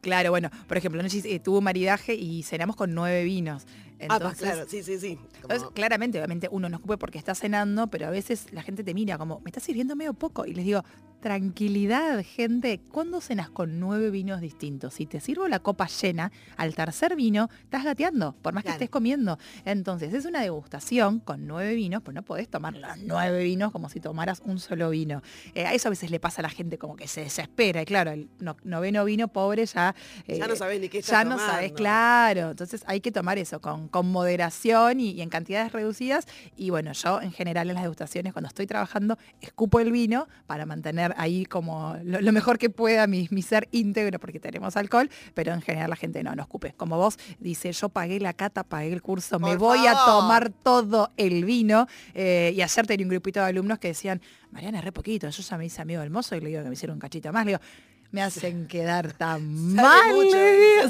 [0.00, 3.64] Claro, bueno, por ejemplo, anoche eh, tuvo maridaje y cenamos con nueve vinos.
[3.64, 5.16] ah, Entonces, pues claro, sí, sí, sí.
[5.16, 8.84] Como- entonces, claramente, obviamente, uno no escupe porque está cenando, pero a veces la gente
[8.84, 10.44] te mira como, me está sirviendo medio poco.
[10.44, 10.84] Y les digo,
[11.24, 14.92] tranquilidad, gente, ¿cuándo cenas con nueve vinos distintos?
[14.92, 18.90] Si te sirvo la copa llena, al tercer vino estás gateando, por más que estés
[18.90, 19.38] comiendo.
[19.64, 23.88] Entonces, es una degustación con nueve vinos, pero no podés tomar los nueve vinos como
[23.88, 25.22] si tomaras un solo vino.
[25.54, 27.80] Eh, a eso a veces le pasa a la gente como que se desespera.
[27.80, 29.94] Y claro, el no- noveno vino pobre ya...
[30.28, 31.74] Ya eh, no sabés ni qué Ya estás no sabes, tomando.
[31.76, 32.50] claro.
[32.50, 36.26] Entonces hay que tomar eso con, con moderación y, y en cantidades reducidas.
[36.54, 40.66] Y bueno, yo en general en las degustaciones, cuando estoy trabajando, escupo el vino para
[40.66, 45.10] mantener ahí como lo, lo mejor que pueda mi, mi ser íntegro, porque tenemos alcohol,
[45.34, 46.74] pero en general la gente no, no escupe.
[46.76, 51.10] Como vos, dice, yo pagué la cata, pagué el curso, me voy a tomar todo
[51.16, 51.86] el vino.
[52.14, 55.58] Eh, y ayer tenía un grupito de alumnos que decían, Mariana, re poquito, yo ya
[55.58, 57.44] me hice amigo del mozo y le digo que me hicieron un cachito más.
[57.44, 57.62] Le digo,
[58.10, 60.14] me hacen quedar tan mal.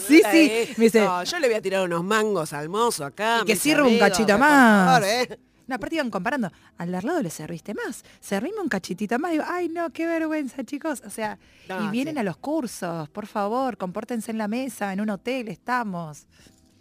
[0.07, 0.53] Sí, sí.
[0.77, 3.41] Me dice, no, yo le voy a tirar unos mangos al mozo acá.
[3.43, 5.01] y que sirva un cachito por más.
[5.01, 5.39] favor, ¿eh?
[5.67, 6.51] No, aparte iban comparando.
[6.79, 8.05] Al de al lado le serviste más.
[8.21, 9.33] Servime un cachitito más.
[9.33, 11.03] Digo, ay, no, qué vergüenza, chicos.
[11.07, 11.39] O sea,
[11.69, 12.21] No, y vienen sí.
[12.21, 16.27] a los cursos, por favor, compórtense en la mesa, en un hotel estamos.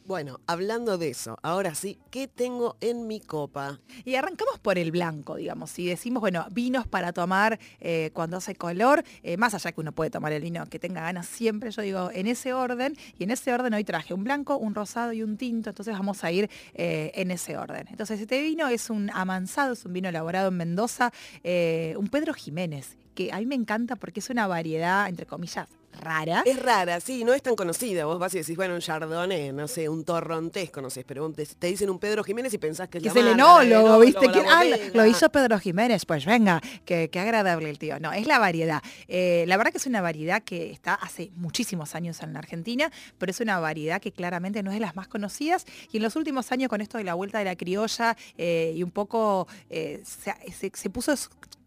[0.06, 3.80] Bueno, hablando de eso, ahora sí, ¿qué tengo en mi copa?
[4.04, 5.72] Y arrancamos por el blanco, digamos.
[5.72, 9.94] Si decimos, bueno, vinos para tomar eh, cuando hace color, eh, más allá que uno
[9.94, 13.32] puede tomar el vino que tenga ganas siempre, yo digo, en ese orden, y en
[13.32, 16.50] ese orden hoy traje un blanco, un rosado y un tinto, entonces vamos a ir
[16.74, 17.88] eh, en ese orden.
[17.90, 22.98] Entonces este vino es un amansado, es un vino elaborado en Mendoza, un Pedro Jiménez,
[23.14, 25.68] que a mí me encanta porque es una variedad, entre comillas,
[26.02, 26.42] rara.
[26.48, 28.06] Es rara, sí, no es tan conocida.
[28.06, 31.68] Vos vas y decís, bueno, un Chardonnay, no sé, un Torrontés conoces, pero te, te
[31.68, 34.28] dicen un Pedro Jiménez y pensás que es que la es el enólogo, ¿viste?
[34.32, 34.64] Que, ah,
[34.96, 38.00] lo- hizo Pedro Jiménez, pues venga, qué, qué agradable el tío.
[38.00, 38.82] No, es la variedad.
[39.08, 42.92] Eh, la verdad que es una variedad que está hace muchísimos años en la Argentina,
[43.20, 45.66] pero es una variedad que claramente no es de las más conocidas.
[45.92, 48.82] Y en los últimos años, con esto de la vuelta de la criolla eh, y
[48.82, 51.14] un poco eh, se, se- se puso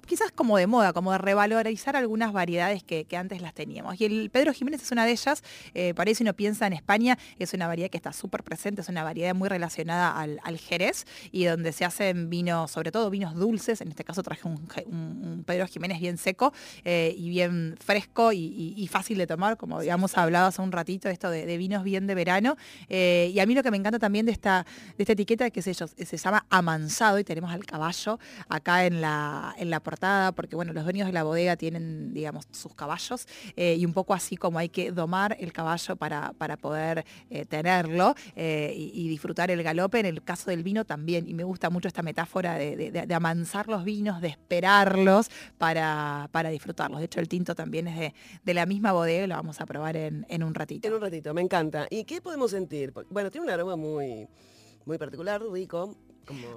[0.07, 4.01] quizás como de moda, como de revalorizar algunas variedades que, que antes las teníamos.
[4.01, 5.43] Y el Pedro Jiménez es una de ellas,
[5.75, 8.89] eh, para eso uno piensa en España, es una variedad que está súper presente, es
[8.89, 13.35] una variedad muy relacionada al, al Jerez y donde se hacen vinos, sobre todo vinos
[13.35, 16.53] dulces, en este caso traje un, je- un- un Pedro Jiménez bien seco
[16.85, 20.73] eh, y bien fresco y, y- y fácil de tomar, como habíamos hablado hace un
[20.73, 22.57] ratito, esto de, de vinos bien de verano.
[22.89, 24.65] Eh, y a mí lo que me encanta también de esta,
[24.97, 25.73] de esta etiqueta, que se
[26.17, 29.96] llama Amansado y tenemos al caballo acá en la, en la portada,
[30.35, 33.27] porque bueno, los dueños de la bodega tienen, digamos, sus caballos
[33.57, 37.45] eh, y un poco así como hay que domar el caballo para, para poder eh,
[37.47, 40.01] tenerlo eh, y, disfrutar el galope.
[40.01, 43.85] En el caso del vino también, y me gusta mucho esta metáfora de, amansar los
[43.85, 46.99] vinos, de esperarlos para, para disfrutarlos.
[46.99, 49.67] De hecho, el tinto también es de, de la misma bodega y lo vamos a
[49.67, 50.87] probar en, en un ratito.
[50.87, 51.87] En un ratito, me encanta.
[51.91, 52.93] ¿Y qué podemos sentir?
[53.11, 54.29] Bueno, tiene un aroma muy,
[54.85, 55.97] muy particular, rico.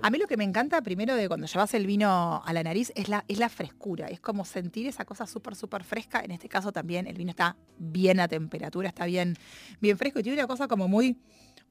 [0.02, 2.92] A mí lo que me encanta primero de cuando llevas el vino a la nariz
[2.96, 6.22] es la, es la frescura, es como sentir esa cosa súper, súper fresca.
[6.22, 9.36] En este caso también el vino está bien a temperatura, está bien,
[9.80, 11.18] bien fresco y tiene una cosa como muy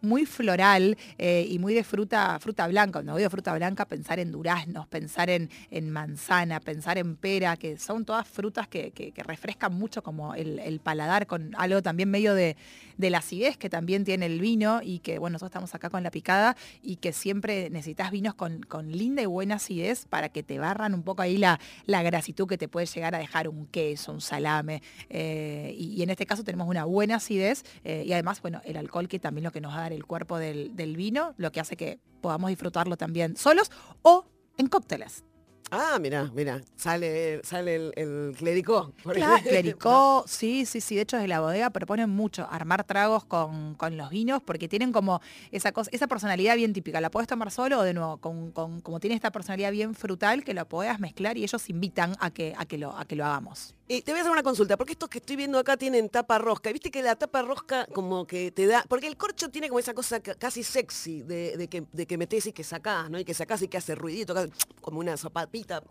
[0.01, 2.92] muy floral eh, y muy de fruta, fruta blanca.
[2.99, 7.76] Cuando digo fruta blanca, pensar en duraznos, pensar en, en manzana, pensar en pera, que
[7.78, 12.34] son todas frutas que, que- refrescan mucho como el, el paladar con algo también medio
[12.34, 12.57] de,
[12.96, 16.03] de la acidez que también tiene el vino y que, bueno, nosotros estamos acá con
[16.03, 20.42] la picada y que siempre necesitas vinos con, con linda y buena acidez para que
[20.42, 23.66] te barran un poco ahí la, la grasitud que te puede llegar a dejar un
[23.66, 24.82] queso, un salame.
[25.11, 29.09] eh, y, en este caso tenemos una buena acidez eh, y además, bueno, el alcohol
[29.09, 32.49] que también lo que nos va el cuerpo del vino, lo que hace que podamos
[32.49, 33.70] disfrutarlo también solos
[34.03, 34.26] o
[34.57, 35.24] en cócteles.
[35.71, 38.93] Ah, mira, mira, sale, sale el, el clericó.
[39.03, 40.95] Claro, clericó, sí, sí, sí.
[40.97, 44.93] De hecho, desde la bodega proponen mucho armar tragos con, con los vinos porque tienen
[44.93, 45.21] como
[45.53, 47.01] esa cosa, esa personalidad bien típica.
[47.01, 50.43] La puedes tomar solo o de nuevo, con, con- como tiene esta personalidad bien frutal,
[50.43, 53.27] que lo puedas mezclar y ellos invitan a que, a que, lo, a que lo
[53.27, 53.75] hagamos.
[53.91, 56.39] Y te voy a hacer una consulta, porque estos que estoy viendo acá tienen tapa
[56.39, 56.71] rosca.
[56.73, 58.85] ¿Viste que la tapa rosca como que te da...
[58.87, 62.19] Porque el corcho tiene como esa cosa ca- casi sexy de, de que, de que
[62.19, 63.19] metés y que sacás, ¿no?
[63.19, 64.35] Y que sacás y que hace ruidito,
[64.83, 65.16] como una
[65.59, 65.82] sopapita.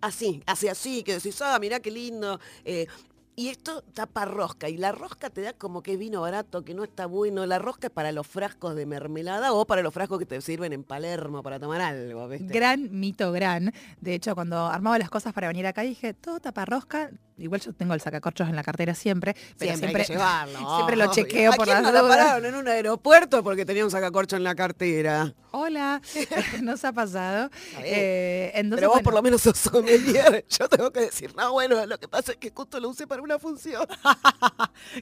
[0.00, 2.40] Así, así, que decís, ah, mirá qué lindo.
[2.64, 2.86] eh,
[3.34, 4.68] y esto tapa rosca.
[4.68, 7.46] Y la rosca te da como que vino barato, que no está bueno.
[7.46, 10.74] La rosca es para los frascos de mermelada o para los frascos que te sirven
[10.74, 12.28] en Palermo para tomar algo.
[12.28, 13.72] Gran mito, gran.
[14.00, 17.10] De hecho, cuando armaba las cosas para venir acá, dije, todo taparrosca.
[17.42, 20.58] Igual yo tengo el sacacorchos en la cartera siempre, pero Siempre, siempre, llevarlo.
[20.76, 22.16] siempre lo chequeo ¿A por quién las dudas.
[22.16, 25.34] pararon en un aeropuerto porque tenía un sacacorcho en la cartera?
[25.50, 26.00] Hola,
[26.62, 27.50] nos ha pasado.
[27.82, 30.44] Eh, entonces, Pero vos bueno, por lo menos sos sommelier.
[30.48, 33.20] Yo tengo que decir, no, bueno, lo que pasa es que justo lo usé para
[33.22, 33.86] una función.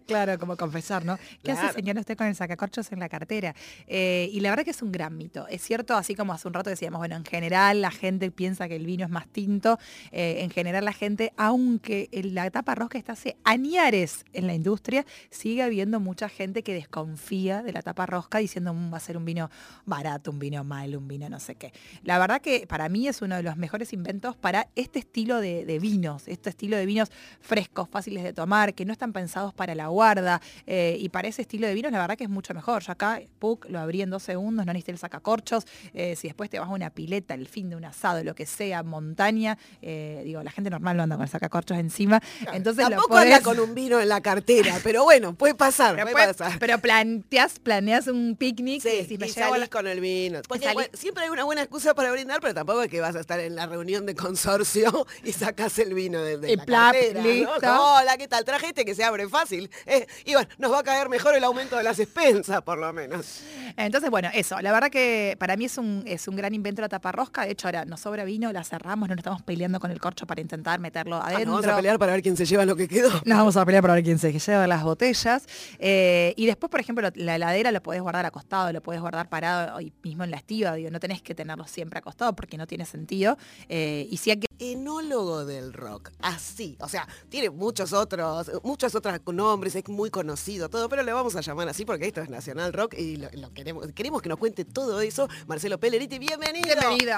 [0.07, 1.18] Claro, como confesar, ¿no?
[1.43, 1.74] ¿Qué hace Claro.
[1.74, 3.55] señora usted con el sacacorchos en la cartera?
[3.86, 5.47] Eh, y la verdad que es un gran mito.
[5.49, 8.76] Es cierto, así como hace un rato decíamos, bueno, en general la gente piensa que
[8.76, 9.78] el vino es más tinto.
[10.12, 14.55] eh, en general la gente, aunque el- la tapa rosca está hace añares en la
[14.55, 19.01] industria, sigue habiendo mucha gente que desconfía de la tapa rosca diciendo "Mm, va a
[19.01, 19.51] ser un vino
[19.85, 21.72] barato, un vino malo, un vino no sé qué.
[22.03, 25.78] La verdad que para mí es uno de los mejores inventos para este estilo de,
[25.81, 27.11] vinos, este estilo de vinos
[27.41, 30.41] frescos, fáciles de tomar, que no están pensados para la guarda.
[30.66, 32.83] eh, y para ese estilo de vinos, la verdad que es mucho mejor.
[32.83, 35.66] Yo acá, Puc, lo abrí en dos segundos, no necesité el sacacorchos.
[35.95, 38.47] eh, si después te vas a una pileta, el fin de un asado, lo que
[38.47, 42.20] sea, montaña, eh, digo, la gente normal no anda con el sacacorchos encima.
[42.53, 46.05] Entonces lo Tampoco anda con un vino en la cartera, pero bueno, puede pasar, pero,
[46.11, 46.59] puede puede- pasar.
[46.59, 50.41] pero planteas, planeas un picnic y decís, me y salís la- con el vino.
[50.49, 53.16] Porque, salí- bueno, siempre hay una buena excusa para brindar, pero tampoco es que vas
[53.16, 56.64] a estar en la reunión de consorcio y sacás el vino de, de Y la
[56.64, 57.83] plap, cartera, listo.
[57.83, 58.45] Hola, ¿qué tal?
[58.45, 59.71] Traje este que se abre fácil.
[59.87, 62.93] Eh, y bueno, nos va a caer mejor el aumento de las expensas, por lo
[62.93, 63.41] menos.
[63.77, 66.89] Entonces, bueno, eso, la verdad que para mí es un, es un gran invento la
[66.89, 67.45] taparrosca.
[67.45, 70.27] De hecho, ahora nos sobra vino, la cerramos, no nos estamos peleando con el corcho
[70.27, 71.47] para intentar meterlo Ah, adentro.
[71.53, 73.11] nos vamos a pelear para ver quién se lleva lo que quedó.
[73.25, 75.47] Nos vamos a pelear para ver quién se lleva las botellas.
[75.79, 79.77] Eh, y después, por ejemplo, la heladera lo podés guardar acostado, lo podés guardar parado
[79.77, 80.75] ahí mismo en la estiva.
[80.75, 83.37] Digo, no tenés que tenerlo siempre acostado porque no tiene sentido.
[83.68, 88.94] Eh, y si hay que Enólogo del rock, así, o sea, tiene muchos otros, muchos
[88.94, 92.28] otros nombres, es muy conocido todo, pero le vamos a llamar así porque esto es
[92.28, 95.28] Nacional Rock y lo, lo queremos, queremos que nos cuente todo eso.
[95.46, 96.66] Marcelo Pelleriti, bienvenido.
[96.78, 97.16] Bienvenido.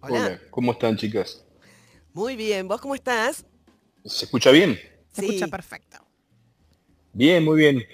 [0.00, 0.26] Hola.
[0.26, 1.44] Hola, ¿cómo están chicas?
[2.14, 3.44] Muy bien, ¿vos cómo estás?
[4.06, 4.80] ¿Se escucha bien?
[5.12, 5.98] Se escucha perfecto.
[7.12, 7.84] Bien, muy bien.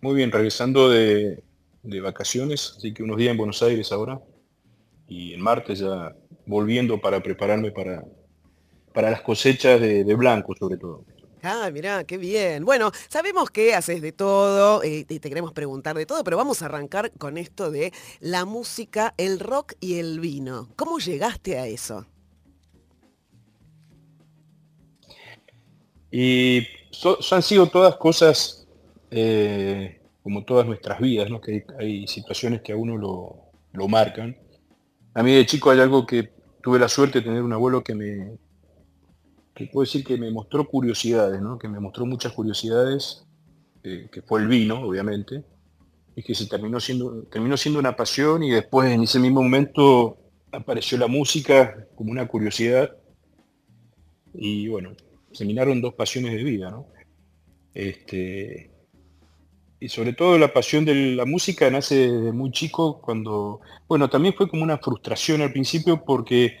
[0.00, 1.42] Muy bien, regresando de,
[1.82, 4.20] de vacaciones, así que unos días en Buenos Aires ahora.
[5.10, 8.02] Y el martes ya volviendo para prepararme para,
[8.94, 11.06] para las cosechas de, de blanco sobre todo.
[11.42, 12.64] Ah, mirá, qué bien.
[12.66, 16.60] Bueno, sabemos que haces de todo eh, y te queremos preguntar de todo, pero vamos
[16.62, 20.68] a arrancar con esto de la música, el rock y el vino.
[20.76, 22.06] ¿Cómo llegaste a eso?
[26.10, 28.66] Y so- so han sido todas cosas
[29.10, 31.40] eh, como todas nuestras vidas, ¿no?
[31.40, 33.36] Que hay, hay situaciones que a uno lo,
[33.72, 34.36] lo marcan.
[35.14, 36.30] A mí de chico hay algo que
[36.62, 38.38] tuve la suerte de tener un abuelo que me,
[39.54, 41.58] que puedo decir que me mostró curiosidades, ¿no?
[41.58, 43.26] Que me mostró muchas curiosidades,
[43.82, 45.44] eh, que fue el vino, obviamente,
[46.14, 50.18] y que se terminó siendo, terminó siendo una pasión y después en ese mismo momento
[50.52, 52.96] apareció la música como una curiosidad
[54.34, 54.92] y bueno,
[55.32, 56.86] se minaron dos pasiones de vida, ¿no?
[57.74, 58.69] Este,
[59.80, 64.34] y sobre todo la pasión de la música nace desde muy chico cuando, bueno, también
[64.34, 66.58] fue como una frustración al principio porque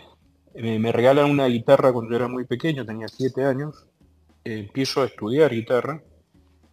[0.54, 3.86] me, me regalan una guitarra cuando yo era muy pequeño, tenía siete años,
[4.44, 6.02] eh, empiezo a estudiar guitarra,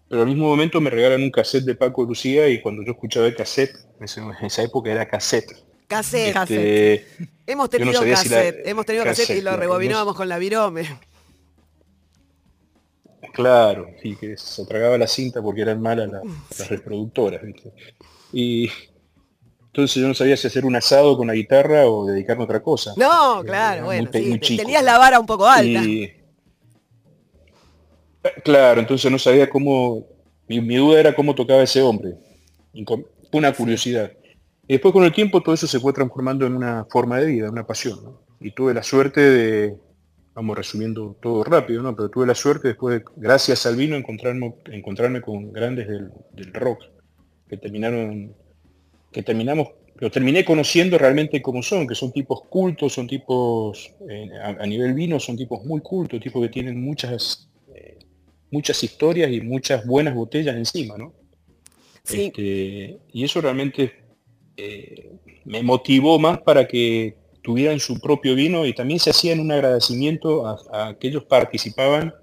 [0.09, 3.27] pero al mismo momento me regalan un cassette de Paco Lucía y cuando yo escuchaba
[3.27, 5.51] el cassette, en esa época era cassette.
[5.87, 6.35] Cassette.
[6.51, 7.05] Este,
[7.45, 10.15] Hemos yo no tenido si la- cassette, hemos tenido cassette, y cassette, lo claro, rebobinábamos
[10.15, 10.83] con la virome.
[13.37, 16.21] Claro, sí, que se tragaba la cinta porque eran malas la-
[16.57, 17.71] las reproductoras, ¿viste?
[18.33, 18.69] Y
[19.67, 22.63] entonces yo no sabía si hacer un asado con la guitarra o dedicarme a otra
[22.63, 22.93] cosa.
[22.97, 25.83] No, claro, muy bueno, sí, tenías la vara un poco alta.
[25.83, 26.03] Y-
[28.23, 30.05] eh, claro, entonces no sabía cómo,
[30.47, 32.15] mi, mi duda era cómo tocaba ese hombre.
[32.73, 32.83] Y
[33.31, 34.11] una curiosidad.
[34.67, 37.49] Y después con el tiempo todo eso se fue transformando en una forma de vida,
[37.51, 38.03] una pasión.
[38.03, 38.21] ¿no?
[38.39, 39.77] Y tuve la suerte de,
[40.37, 41.95] vamos resumiendo todo rápido, ¿no?
[41.95, 46.53] Pero tuve la suerte después, de, gracias al vino, encontrarme, encontrarme con grandes del, del
[46.53, 46.83] rock,
[47.49, 48.35] que terminaron,
[49.11, 54.29] que terminamos, lo terminé conociendo realmente como son, que son tipos cultos, son tipos, eh,
[54.39, 57.97] a, a nivel vino, son tipos muy cultos, tipos que tienen muchas, eh,
[58.51, 61.13] muchas historias y muchas buenas botellas encima, ¿no?
[62.03, 62.25] Sí.
[62.25, 63.91] Este, y eso realmente
[64.55, 65.13] eh,
[65.45, 67.15] me motivó más para que
[67.47, 72.13] tuvieran su propio vino y también se hacían un agradecimiento a, a que ellos participaban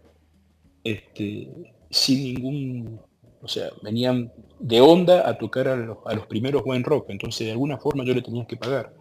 [0.84, 1.48] este,
[1.88, 3.00] sin ningún,
[3.40, 7.46] o sea, venían de onda a tocar a los, a los primeros buen rock, entonces
[7.46, 8.92] de alguna forma yo le tenía que pagar.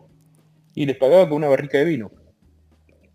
[0.73, 2.09] Y les pagaba con una barrica de vino.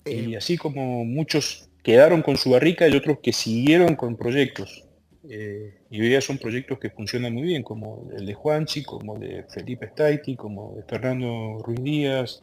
[0.05, 4.85] Y así como muchos quedaron con su barrica y otros que siguieron con proyectos.
[5.31, 9.17] Eh, y hoy día son proyectos que funcionan muy bien, como el de Juanchi, como
[9.17, 12.43] el de Felipe Staiti, como de Fernando Ruiz Díaz,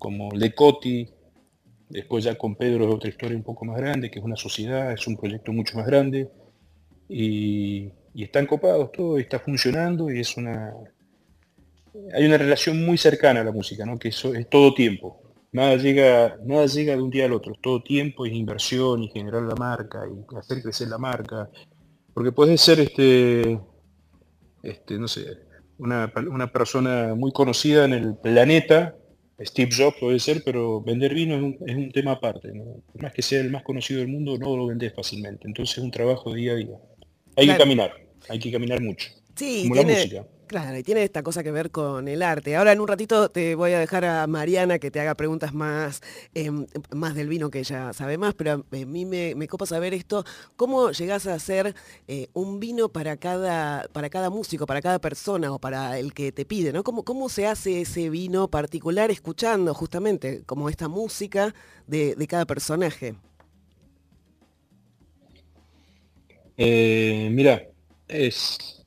[0.00, 1.08] como Coti.
[1.88, 4.92] Después ya con Pedro es otra historia un poco más grande, que es una sociedad,
[4.92, 6.28] es un proyecto mucho más grande.
[7.08, 10.74] Y, están copados todos, y está funcionando y es una...
[12.14, 13.98] Hay una relación muy cercana a la música, ¿no?
[13.98, 15.20] Que eso es todo tiempo.
[15.52, 19.42] Nada llega, nada llega de un día al otro, todo tiempo, es inversión y generar
[19.42, 21.50] la marca y hacer crecer la marca.
[22.14, 23.58] Porque puedes ser este,
[24.62, 25.26] este, no sé,
[25.78, 28.94] una, una persona muy conocida en el planeta,
[29.42, 32.52] Steve Jobs puede ser, pero vender vino es un, es un tema aparte.
[32.52, 32.64] ¿no?
[32.92, 35.46] Por más que sea el más conocido del mundo, no lo vendés fácilmente.
[35.48, 36.76] Entonces es un trabajo día a día.
[37.36, 37.58] Hay Claro.
[37.58, 37.92] que caminar,
[38.28, 39.08] hay que caminar mucho.
[39.34, 40.26] Sí, como la música.
[40.50, 42.56] Claro, y tiene esta cosa que ver con el arte.
[42.56, 46.02] Ahora en un ratito te voy a dejar a Mariana que te haga preguntas más,
[46.34, 49.94] em, más del vino que ella sabe más, pero a mí me, me copa saber
[49.94, 50.24] esto,
[50.56, 51.76] ¿cómo llegás a hacer
[52.08, 56.32] eh, un vino para cada, para cada músico, para cada persona o para el que
[56.32, 56.72] te pide.
[56.82, 61.54] ¿Cómo, ¿Cómo se hace ese vino particular escuchando justamente como esta música
[61.86, 63.14] de, de cada personaje?
[66.56, 67.68] Eh, mira,
[68.08, 68.79] es,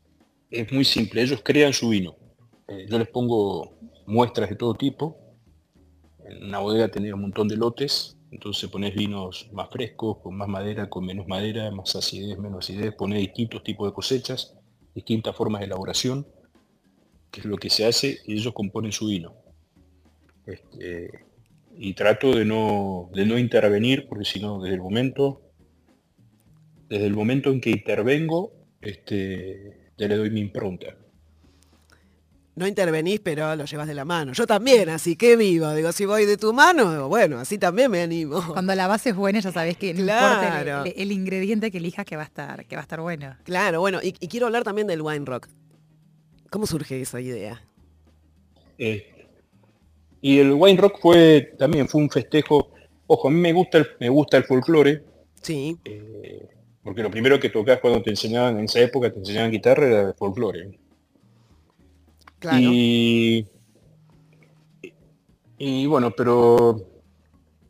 [0.53, 1.21] es muy simple.
[1.21, 2.15] Ellos crean su vino.
[2.67, 5.17] Eh, yo les pongo muestras de todo tipo.
[6.25, 8.17] En una bodega tenés un montón de lotes.
[8.31, 12.93] Entonces pones vinos más frescos, con más madera, con menos madera, más acidez, menos acidez.
[12.95, 14.55] Pones distintos tipos de cosechas,
[14.95, 16.27] distintas formas de elaboración,
[17.29, 19.35] que es lo que se hace, y ellos componen su vino.
[20.45, 21.25] Este,
[21.75, 25.41] y trato de no, de no intervenir, porque si no, desde el momento
[26.89, 28.51] desde el momento en que intervengo,
[28.81, 30.87] este, ya le doy mi impronta.
[32.55, 34.33] No intervenís, pero lo llevas de la mano.
[34.33, 35.73] Yo también, así que vivo.
[35.73, 38.43] Digo, si voy de tu mano, bueno, así también me animo.
[38.53, 40.83] Cuando la base es buena, ya sabés que no importa el- Claro.
[40.85, 43.35] el, el ingrediente que elijas que va a estar, que va a estar bueno.
[43.43, 45.47] Claro, bueno, y, y quiero hablar también del wine rock.
[46.51, 47.63] ¿Cómo surge esa idea?
[48.77, 49.07] Eh,
[50.21, 52.71] y el wine rock fue también fue un festejo.
[53.07, 55.03] Ojo, a mí me gusta el, me gusta el folclore,
[55.41, 55.75] Sí.
[55.85, 56.47] Eh,
[56.83, 60.07] porque lo primero que tocas cuando te enseñaban, en esa época te enseñaban guitarra era
[60.07, 60.77] de folclore.
[62.39, 62.57] Claro.
[62.59, 63.47] Y,
[65.57, 66.75] y bueno, pero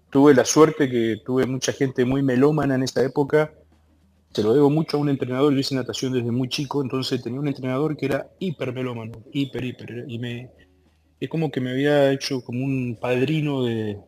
[0.10, 3.54] tuve la suerte que tuve mucha gente muy melómana en esa época.
[4.32, 7.40] Se lo debo mucho a un entrenador, yo hice natación desde muy chico, entonces tenía
[7.40, 10.50] un entrenador que era hiper melómano, hiper, hiper, y me,
[11.20, 14.00] es como que me había hecho como un padrino de,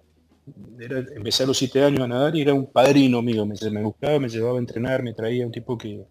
[0.80, 3.84] era, empecé a los siete años a nadar y era un padrino mío, me, me
[3.84, 6.06] buscaba, me llevaba a entrenar, me traía un tipo que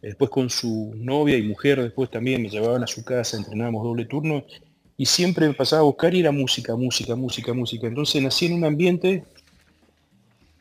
[0.00, 4.04] después con su novia y mujer después también me llevaban a su casa, entrenábamos doble
[4.06, 4.44] turno
[4.96, 7.86] y siempre me pasaba a buscar y era música, música, música, música.
[7.86, 9.24] Entonces nací en un ambiente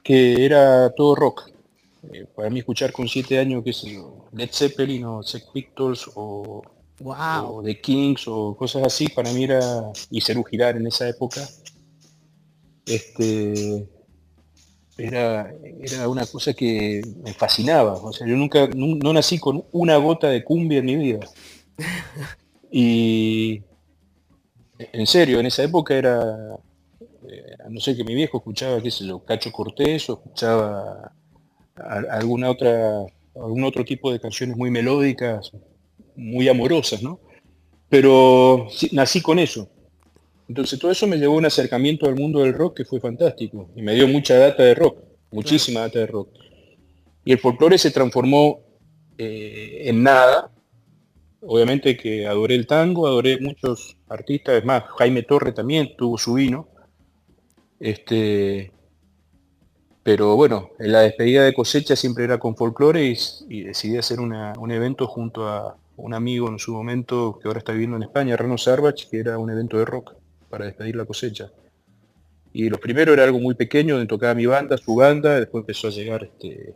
[0.04, 1.50] que era todo rock.
[2.12, 6.10] Eh, para mí escuchar con siete años, qué sé yo, Led Zeppelin o Sex Pistols
[6.16, 6.64] o,
[7.04, 9.60] o The Kings o cosas así, para mí era,
[10.10, 11.48] y Cerú Girar en esa época,
[12.96, 13.88] este,
[14.98, 17.94] era, era una cosa que me fascinaba.
[17.94, 21.20] O sea, yo nunca, nu- no nací con una gota de cumbia en mi vida.
[22.74, 23.62] Y
[24.94, 26.58] en serio, en esa época era,
[27.30, 31.12] eh, no sé que mi viejo escuchaba, qué sé yo, Cacho Cortés o escuchaba
[31.76, 35.52] a- alguna otra, algún otro tipo de canciones muy melódicas,
[36.16, 37.20] muy amorosas, ¿no?
[37.90, 39.70] Pero sí, nací con eso.
[40.52, 43.70] Entonces todo eso me llevó a un acercamiento al mundo del rock que fue fantástico
[43.74, 44.98] y me dio mucha data de rock,
[45.32, 46.28] muchísima data de rock.
[47.24, 48.60] Y el folclore se transformó
[49.18, 50.52] eh, en nada.
[51.40, 56.34] Obviamente que adoré el tango, adoré muchos artistas, es más, Jaime Torre también tuvo su
[56.34, 56.68] vino.
[57.80, 58.74] Este,
[60.04, 63.16] pero bueno, en la despedida de cosecha siempre era con folclore y,
[63.48, 67.60] y decidí hacer una- un evento junto a un amigo en su momento que ahora
[67.60, 70.16] está viviendo en España, Reno Sarbach, que era un evento de rock
[70.52, 71.52] para despedir la cosecha.
[72.54, 75.88] Y lo primero era algo muy pequeño, donde tocaba mi banda, su banda, después empezó
[75.88, 76.76] a llegar, este,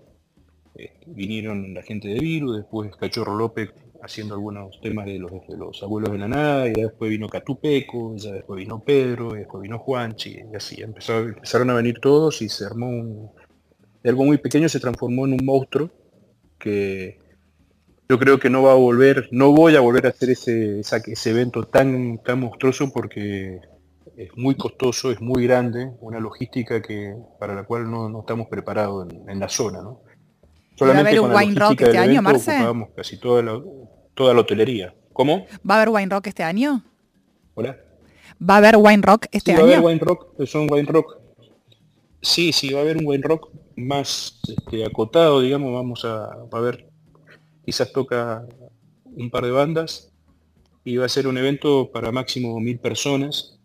[0.75, 3.69] eh, vinieron la gente de Virus, después Cachorro López
[4.01, 8.15] haciendo algunos temas de los, de los abuelos de la nada, y después vino Catupeco,
[8.15, 12.49] ya después vino Pedro, y después vino Juanchi, y así, empezaron a venir todos y
[12.49, 13.31] se armó un,
[14.09, 15.89] algo muy pequeño se transformó en un monstruo
[16.59, 17.19] que
[18.07, 21.29] yo creo que no va a volver, no voy a volver a hacer ese, ese
[21.29, 23.59] evento tan, tan monstruoso porque
[24.17, 28.47] es muy costoso, es muy grande, una logística que para la cual no, no estamos
[28.47, 30.01] preparados en, en la zona, ¿no?
[30.77, 32.57] ¿Y va a haber un wine rock este año, Marce?
[32.95, 33.61] casi toda la,
[34.13, 34.93] toda la hotelería.
[35.13, 35.45] ¿Cómo?
[35.67, 36.83] ¿Va a haber Wine Rock este año?
[37.53, 37.77] Hola.
[38.37, 39.73] ¿Va a haber Wine Rock este Sí, va a año?
[39.77, 41.17] haber wine rock, es un wine rock.
[42.21, 46.49] Sí, sí, va a haber un wine rock más este, acotado, digamos, vamos a, va
[46.51, 46.89] a haber,
[47.65, 48.45] quizás toca
[49.05, 50.11] un par de bandas
[50.83, 53.59] y va a ser un evento para máximo mil personas,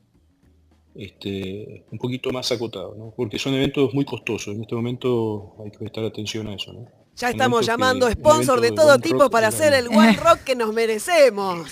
[0.95, 3.13] este, un poquito más acotado, ¿no?
[3.17, 6.87] Porque son eventos muy costosos, en este momento hay que prestar atención a eso, ¿no?
[7.17, 10.39] Ya estamos que- llamando un sponsor de todo tipo rock para hacer el one rock
[10.45, 11.69] que nos merecemos.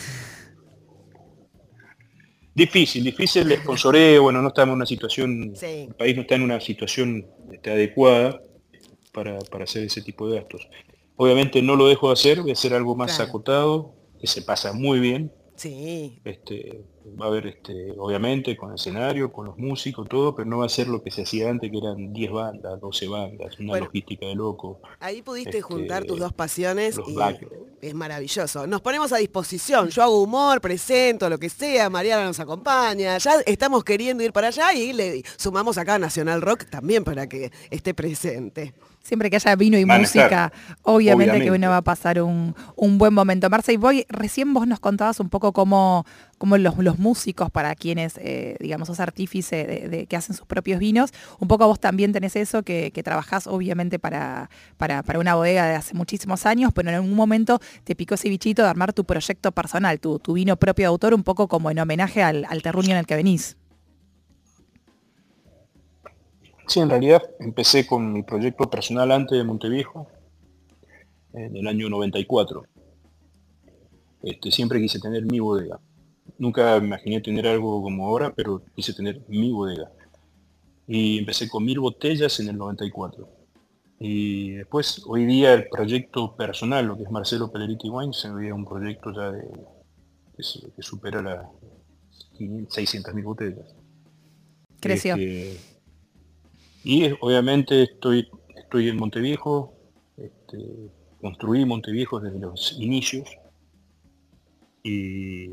[2.55, 5.87] Difícil, difícil el sponsoreo, bueno, no estamos en una situación, Sí.
[5.89, 8.41] el país no está en una situación este, adecuada
[9.13, 10.69] para, para hacer ese tipo de gastos.
[11.21, 13.29] Obviamente no lo dejo de hacer, voy a hacer algo más Claro.
[13.29, 15.33] acotado, que se pasa muy bien.
[15.57, 16.21] Sí.
[16.25, 16.85] Este,
[17.21, 20.69] va a haber, este, obviamente, con escenario, con los músicos, todo, pero no va a
[20.69, 23.87] ser lo que se hacía antes, que eran 10 bandas, 12 bandas, una Bueno.
[23.87, 24.81] logística de loco.
[25.01, 27.45] Ahí pudiste Este, juntar tus dos pasiones y back-
[27.81, 28.69] es maravilloso.
[28.69, 29.89] Nos ponemos a disposición.
[29.89, 31.91] Yo hago humor, presento, lo que sea.
[31.91, 33.19] Mariana nos acompaña.
[33.19, 37.29] Ya estamos queriendo ir para allá y le sumamos acá a Nacional Rock también para
[37.29, 38.75] que esté presente.
[39.09, 39.87] Siempre que haya vino y
[40.21, 40.53] música,
[40.83, 43.49] obviamente, que uno va a pasar un, un buen momento.
[43.49, 46.05] Marce, y voy, recién vos nos contabas un poco cómo,
[46.37, 50.47] cómo los, los músicos, para quienes, eh, digamos, sos artífice de, de- que hacen sus
[50.47, 55.19] propios vinos, un poco vos también tenés eso, que, que trabajás obviamente para, para, para
[55.19, 58.69] una bodega de hace muchísimos años, pero en algún momento te picó ese bichito de
[58.69, 62.23] armar tu proyecto personal, tu, tu vino propio de autor, un poco como en homenaje
[62.23, 63.57] al, al terruño en el que venís.
[66.69, 70.07] Sí, en realidad empecé con mi proyecto personal antes de Monteviejo,
[71.33, 72.65] en el año 94.
[74.23, 75.81] Este, siempre quise tener mi bodega.
[76.39, 79.91] Nunca imaginé tener algo como ahora, pero quise tener mi bodega.
[80.87, 83.29] Y empecé con mil botellas en el 94.
[84.01, 88.51] Y después, hoy día, el proyecto personal, lo que es Marcelo Pelleriti Wines, hoy día
[88.51, 89.43] es un proyecto ya de,
[90.37, 91.47] que, su- que supera las
[92.69, 93.75] 600 mil botellas.
[94.81, 95.17] Creció.
[95.17, 95.57] Este,
[96.85, 99.75] y obviamente estoy, estoy en Monteviejo,
[100.17, 103.29] este, construí Monteviejo desde los inicios
[104.83, 105.49] y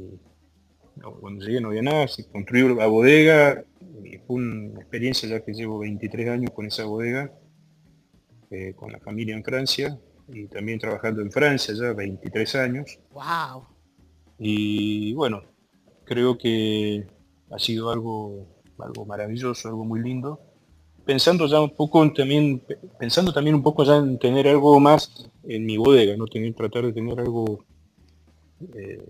[1.19, 3.63] cuando llegué no había nada, se construyó la bodega
[4.03, 7.31] y fue una experiencia ya que llevo 23 años con esa bodega.
[8.51, 12.99] eh, con la familia en Francia y también trabajando en Francia ya 23 años.
[13.11, 13.65] Wow.
[14.37, 15.41] Y bueno,
[16.05, 17.05] creo que
[17.51, 18.47] ha sido algo,
[18.79, 20.39] algo maravilloso, algo muy lindo.
[21.05, 22.63] Pensando ya un poco en también,
[22.99, 26.85] pensando también un poco ya en tener algo más en mi bodega, no tener, tratar
[26.85, 27.63] de tener algo.
[28.73, 29.05] eh,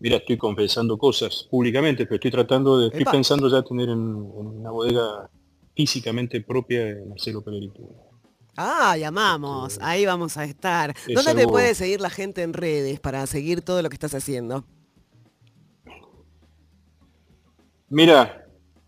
[0.00, 4.46] mira, estoy confesando cosas públicamente, pero estoy tratando de, estoy pensando ya tener en, en
[4.60, 5.30] una bodega
[5.74, 7.88] físicamente propia de Marcelo Pellerito.
[8.56, 10.94] Ah, llamamos, ahí vamos a estar.
[11.06, 14.14] es ¿Dónde te puede seguir la gente en redes para seguir todo lo que estás
[14.14, 14.64] haciendo?
[17.88, 18.41] Mira,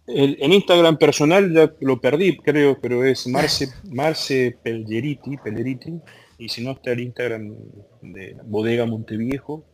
[0.07, 5.95] el- en Instagram personal ya lo perdí, creo, pero es Marce, Marce Pelleriti, Pelleriti,
[6.39, 7.55] y si no está el Instagram
[8.03, 9.65] de Bodega Monteviejo,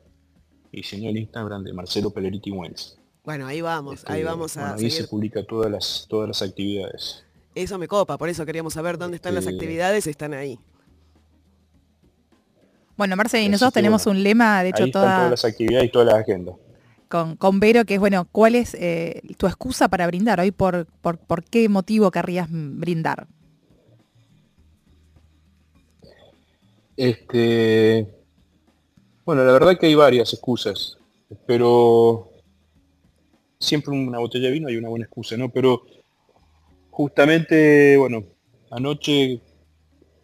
[0.72, 2.97] y si no el Instagram de Marcelo Pelleriti Wells.
[3.24, 6.43] Bueno, ahí vamos, ahí Eh, vamos a bueno, ahí se publica todas las, todas las
[6.43, 7.24] actividades.
[7.55, 10.59] Eso me copa, por eso queríamos saber dónde están las Este- actividades, están ahí.
[12.97, 15.45] Bueno, Marce, y nosotros tenemos bueno, un lema, de hecho, ahí están toda todas las
[15.45, 16.55] actividades y todas las agendas.
[17.11, 20.41] Con, con Vero, que es, bueno, ¿cuál es eh, tu excusa para brindar?
[20.41, 23.27] Hoy, por, por, ¿por qué motivo querrías brindar?
[26.97, 28.07] Este,
[29.25, 30.97] bueno, la verdad que hay varias excusas,
[31.47, 32.29] pero
[33.59, 35.49] siempre una botella de vino hay una buena excusa, ¿no?
[35.51, 35.83] Pero
[36.91, 38.25] justamente, bueno,
[38.71, 39.41] anoche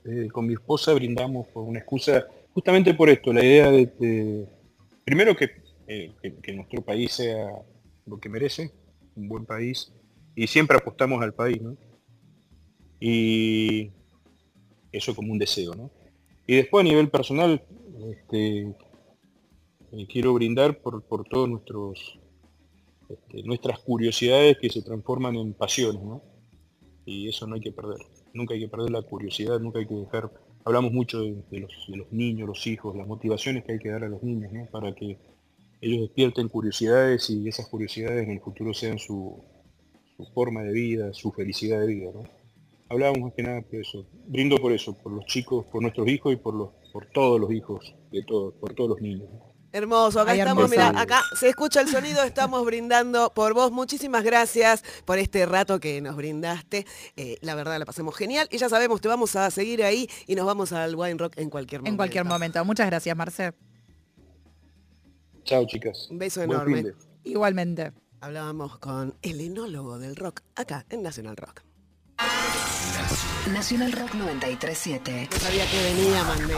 [0.05, 4.47] eh, con mi esposa brindamos por una excusa, justamente por esto, la idea de, de-
[5.05, 5.51] primero que,
[5.87, 6.13] eh,
[6.43, 7.51] que, nuestro país sea
[8.07, 8.73] lo que merece,
[9.15, 9.93] un buen país,
[10.35, 11.77] y siempre apostamos al país, ¿no?
[13.01, 13.91] Y
[14.93, 15.91] eso como un deseo, ¿no?
[16.47, 17.63] Y después a nivel personal,
[18.11, 18.61] este,
[19.93, 22.19] eh, quiero brindar por, por todos nuestros
[23.09, 26.23] este, nuestras curiosidades que se transforman en pasiones, ¿no?
[27.05, 27.99] Y eso no hay que perder.
[28.35, 30.33] Nunca hay que perder la curiosidad, nunca hay que dejar.
[30.65, 33.91] Hablamos mucho de, de los, de los niños, los hijos, las motivaciones que hay que
[33.91, 34.67] dar a los niños, ¿no?
[34.67, 35.19] Para que
[35.81, 39.43] ellos despierten curiosidades y esas curiosidades en el futuro sean su,
[40.17, 42.25] su forma de vida, su felicidad de vida, ¿no?
[42.89, 44.07] Hablábamos más que nada por eso.
[44.29, 47.51] Brindo por eso, por los chicos, por nuestros hijos y por los, por todos los
[47.53, 49.29] hijos de todos, por todos los niños.
[49.73, 53.73] Hermoso, acá Ay, estamos, mira, acá se escucha el sonido, estamos brindando por vos.
[53.73, 56.87] Muchísimas gracias por este rato que nos brindaste.
[57.17, 60.37] Eh, la verdad la pasamos genial y ya sabemos, te vamos a seguir ahí y
[60.37, 61.91] nos vamos al Wine Rock en cualquier momento.
[61.91, 62.65] En cualquier momento.
[62.65, 63.53] Muchas gracias, Marce.
[65.47, 66.09] Chao, chicas.
[66.11, 66.93] Un beso Buen enorme.
[67.23, 67.93] Igualmente.
[68.21, 71.63] Hablábamos con el enólogo del rock acá en Nacional Rock.
[73.53, 75.29] Nacional Rock 937.
[75.31, 76.57] No sabía que venía, mandé.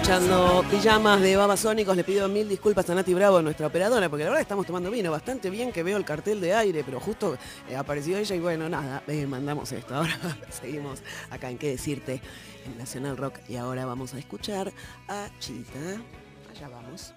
[0.00, 1.94] escuchando Pijamas de Babasónicos.
[1.94, 5.10] Le pido mil disculpas a Nati Bravo, nuestra operadora, porque la verdad estamos tomando vino
[5.10, 7.36] bastante bien, que veo el cartel de aire, pero justo
[7.68, 9.94] eh, apareció ella y bueno, nada, eh, mandamos esto.
[9.96, 10.16] Ahora
[10.48, 12.22] seguimos acá en qué decirte
[12.64, 14.72] en Nacional Rock y ahora vamos a escuchar
[15.06, 15.78] a Chita.
[16.50, 17.12] Allá vamos.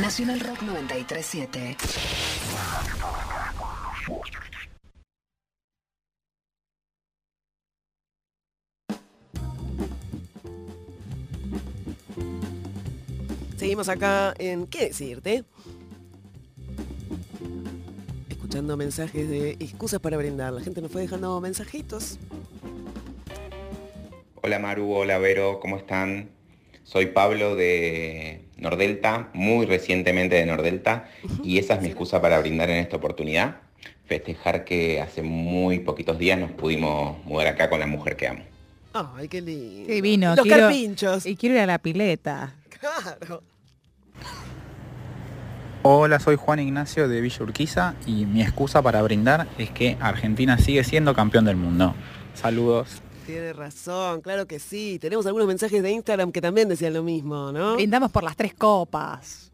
[0.00, 1.76] Nacional Rock 937.
[13.58, 15.44] Seguimos acá en ¿Qué decirte?
[18.30, 20.54] Escuchando mensajes de excusas para brindar.
[20.54, 22.18] La gente nos fue dejando mensajitos.
[24.42, 26.41] Hola Maru, hola Vero, ¿cómo están?
[26.92, 31.08] Soy Pablo de Nordelta, muy recientemente de Nordelta,
[31.42, 33.56] y esa es mi excusa para brindar en esta oportunidad,
[34.04, 38.42] festejar que hace muy poquitos días nos pudimos mudar acá con la mujer que amo.
[38.92, 39.86] Ay, qué lindo.
[39.86, 40.34] Qué vino.
[40.36, 41.24] Los quiero- carpinchos.
[41.24, 42.56] Y quiero ir a la pileta.
[42.78, 43.42] Claro.
[45.80, 50.58] Hola, soy Juan Ignacio de Villa Urquiza y mi excusa para brindar es que Argentina
[50.58, 51.94] sigue siendo campeón del mundo.
[52.34, 53.00] Saludos.
[53.26, 54.98] Tiene razón, claro que sí.
[55.00, 57.74] Tenemos algunos mensajes de Instagram que también decían lo mismo, ¿no?
[57.76, 59.52] Brindamos por las tres copas.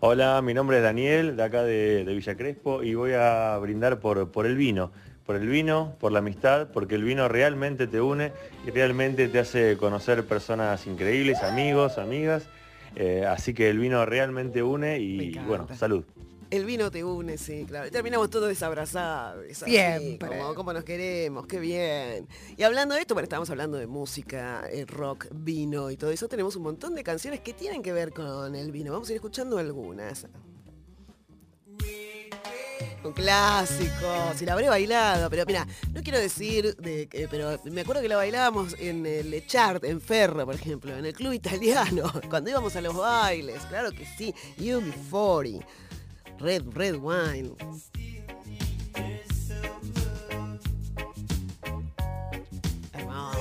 [0.00, 3.98] Hola, mi nombre es Daniel, de acá de, de Villa Crespo, y voy a brindar
[4.00, 4.92] por, por el vino.
[5.26, 8.32] Por el vino, por la amistad, porque el vino realmente te une
[8.66, 12.46] y realmente te hace conocer personas increíbles, amigos, amigas.
[12.94, 16.04] Eh, así que el vino realmente une y bueno, salud.
[16.54, 17.88] El vino te une, sí, claro.
[17.88, 19.44] Y terminamos todos desabrazados.
[19.44, 20.28] así, Siempre.
[20.28, 22.28] Como, como nos queremos, qué bien.
[22.56, 26.28] Y hablando de esto, bueno, estamos hablando de música, eh, rock, vino y todo eso.
[26.28, 28.92] Tenemos un montón de canciones que tienen que ver con el vino.
[28.92, 30.28] Vamos a ir escuchando algunas.
[33.02, 38.00] Un clásico, si la habré bailado, pero mira, no quiero decir, de, pero me acuerdo
[38.00, 42.48] que la bailábamos en el chart, en Ferro, por ejemplo, en el club italiano, cuando
[42.48, 45.66] íbamos a los bailes, claro que sí, UB40,
[46.38, 47.54] Red, Red Wine.
[52.92, 53.38] Hermoso.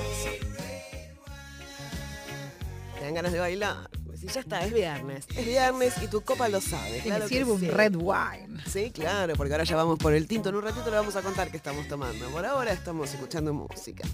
[2.95, 3.89] ¿Te dan ganas de bailar?
[4.15, 5.25] Si ya está, es viernes.
[5.35, 6.99] Es viernes y tu copa lo sabe.
[6.99, 7.67] Claro sirve un sí.
[7.67, 8.61] red wine.
[8.65, 10.47] Sí, claro, porque ahora ya vamos por el tinto.
[10.47, 12.29] En un ratito le vamos a contar qué estamos tomando.
[12.29, 14.07] Por ahora estamos escuchando música.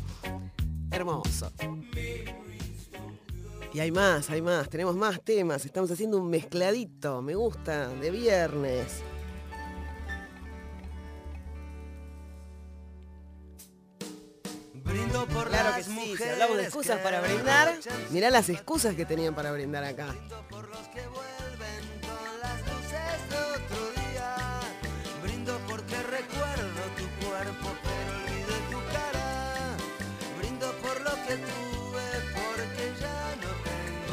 [0.89, 1.51] Hermoso.
[3.73, 4.69] Y hay más, hay más.
[4.69, 5.65] Tenemos más temas.
[5.65, 7.21] Estamos haciendo un mezcladito.
[7.21, 7.89] Me gusta.
[7.89, 9.03] De viernes.
[14.73, 17.75] Brindo por Claro que las sí, si mujeres hablamos de excusas para brindar,
[18.09, 20.15] mirá las excusas que tenían para brindar acá.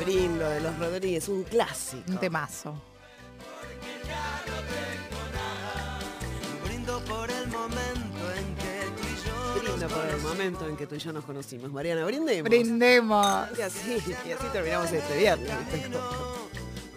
[0.06, 0.26] No tengo.
[0.26, 2.02] Brindo de los Rodríguez, un clásico.
[2.10, 2.74] Un temazo.
[6.64, 10.22] Brindo por el momento en que tú y yo Brindo nos por el conocimos.
[10.32, 11.72] momento en que tú y yo nos conocimos.
[11.72, 12.48] Mariana, brindemos.
[12.48, 13.48] Brindemos.
[13.58, 15.50] Y así, y así terminamos este viernes.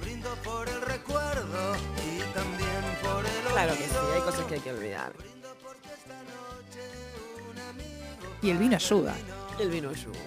[0.01, 4.59] Brindo por el recuerdo y también por el Claro que sí, hay cosas que hay
[4.61, 5.13] que olvidar.
[8.41, 9.15] Y el vino ayuda.
[9.59, 10.17] El vino ayuda.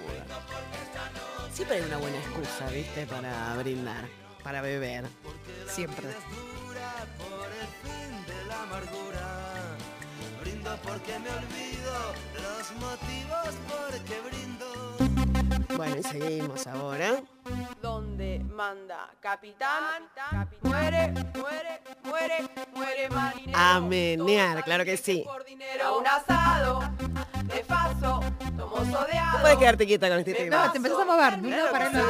[1.62, 3.06] Siempre hay una buena excusa, ¿viste?
[3.06, 4.04] Para brindar,
[4.42, 5.04] para beber.
[5.68, 6.08] Siempre.
[10.40, 15.76] Brindo porque me olvido los motivos porque brindo.
[15.76, 17.22] Bueno, y seguimos ahora.
[17.80, 20.02] donde manda capitán,
[20.62, 23.56] muere, muere, muere, muere marinero.
[23.56, 25.22] A menear, claro que sí.
[25.24, 26.82] Por dinero, un asado,
[27.44, 28.20] de paso.
[28.84, 30.66] No puedes quedarte quieta con este tema.
[30.66, 31.42] No, te empezás a mover.
[31.42, 32.02] No, para no.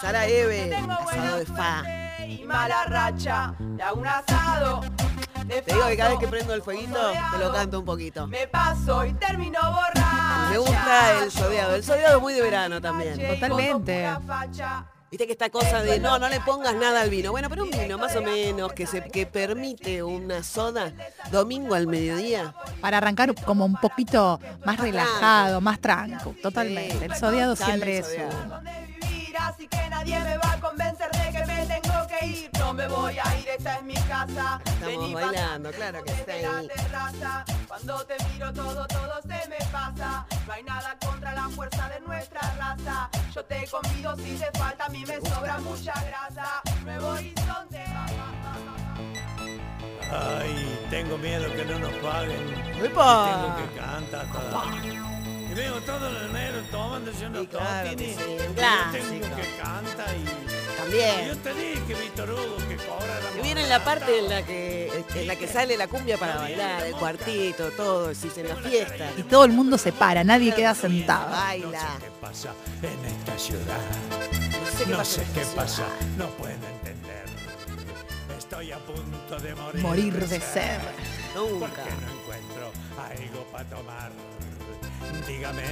[0.00, 1.82] Sara Eve, asado de fa.
[2.26, 4.80] Y mala racha, un asado,
[5.48, 6.98] Te digo que cada vez que prendo el fueguito,
[7.32, 8.26] te lo canto un poquito.
[8.26, 10.48] me paso y termino borracha.
[10.50, 11.74] Me gusta el sodeado.
[11.74, 13.18] El sodeado es muy de verano también.
[13.34, 14.06] Totalmente.
[15.14, 17.30] Viste que esta cosa de no, no le pongas nada al vino.
[17.30, 20.92] Bueno, pero un vino más o menos que se que permite una soda
[21.30, 22.52] domingo al mediodía.
[22.80, 26.34] Para arrancar como un poquito más relajado, más tranco.
[26.42, 27.04] Totalmente.
[27.04, 28.58] El sodeado Sale siempre el es sodeado.
[28.58, 28.64] un-
[29.08, 32.50] vivir, así que nadie me va a convencer de que me tengo que ir.
[32.74, 34.60] No me voy a ir, esta es mi casa.
[34.64, 37.44] Estamos Vení, bailando, claro que desde la terraza.
[37.68, 40.26] Cuando te miro todo, todo se me pasa.
[40.44, 43.08] No hay nada contra la fuerza de nuestra raza.
[43.32, 46.62] Yo te convido si te falta, a mí me sobra mucha grasa.
[46.84, 47.84] Nuevo horizonte.
[50.10, 52.54] Ay, tengo miedo que no nos paguen.
[52.84, 53.54] ¡Epa!
[53.54, 54.64] Tengo que cantar toda-
[55.54, 58.16] Y veo todos los negros tomándose unos claro que totines.
[58.16, 60.76] sí, un yo tengo que canta y...
[60.76, 61.24] También.
[61.24, 64.42] Y yo te dije, Víctor Hugo, que cobra la Y viene la parte en la
[64.42, 68.56] que en la que sale la cumbia para bailar, el cuartito, todo, si en la
[68.56, 69.12] fiesta.
[69.16, 71.30] Y todo el mundo se para, nadie queda sentado.
[71.30, 71.98] Baila.
[72.00, 72.52] ¿Qué pasa
[72.82, 73.78] en esta ciudad?
[74.76, 75.84] sé no sé en qué pasa,
[76.18, 77.24] no puedo entender.
[78.36, 79.82] Estoy a punto de morir.
[79.82, 80.80] Morir de sed.
[81.32, 81.84] ¿Por Nunca.
[81.84, 84.33] qué no encuentro algo para tomar?
[85.26, 85.62] Dígame.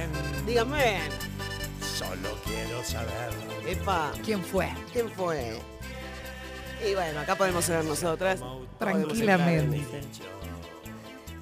[0.45, 0.99] Dígame.
[1.81, 3.31] Solo quiero saber.
[3.67, 4.11] Epa.
[4.23, 4.69] ¿Quién fue?
[4.91, 5.59] ¿Quién fue?
[6.87, 8.41] Y bueno, acá podemos ser nosotras.
[8.77, 9.85] Tranquilamente.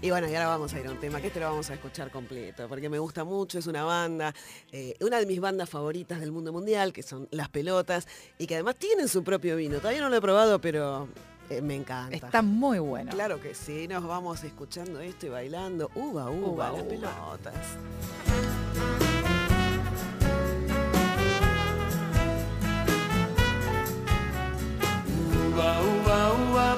[0.04, 1.76] Y bueno, y ahora vamos a ir a un tema que este lo vamos a
[1.76, 4.34] escuchar completo, porque me gusta mucho, es una banda,
[4.72, 8.08] eh, una de mis bandas favoritas del mundo mundial, que son Las Pelotas,
[8.40, 9.78] y que además tienen su propio vino.
[9.78, 11.08] Todavía no lo he probado, pero
[11.58, 12.16] eh, me encanta.
[12.16, 13.12] Está muy bueno.
[13.12, 15.90] Claro que sí, nos vamos escuchando esto y bailando.
[15.96, 16.88] Uva, uva, Uva, las uva.
[16.90, 17.56] pelotas.
[25.46, 26.76] Uva, uva, uva.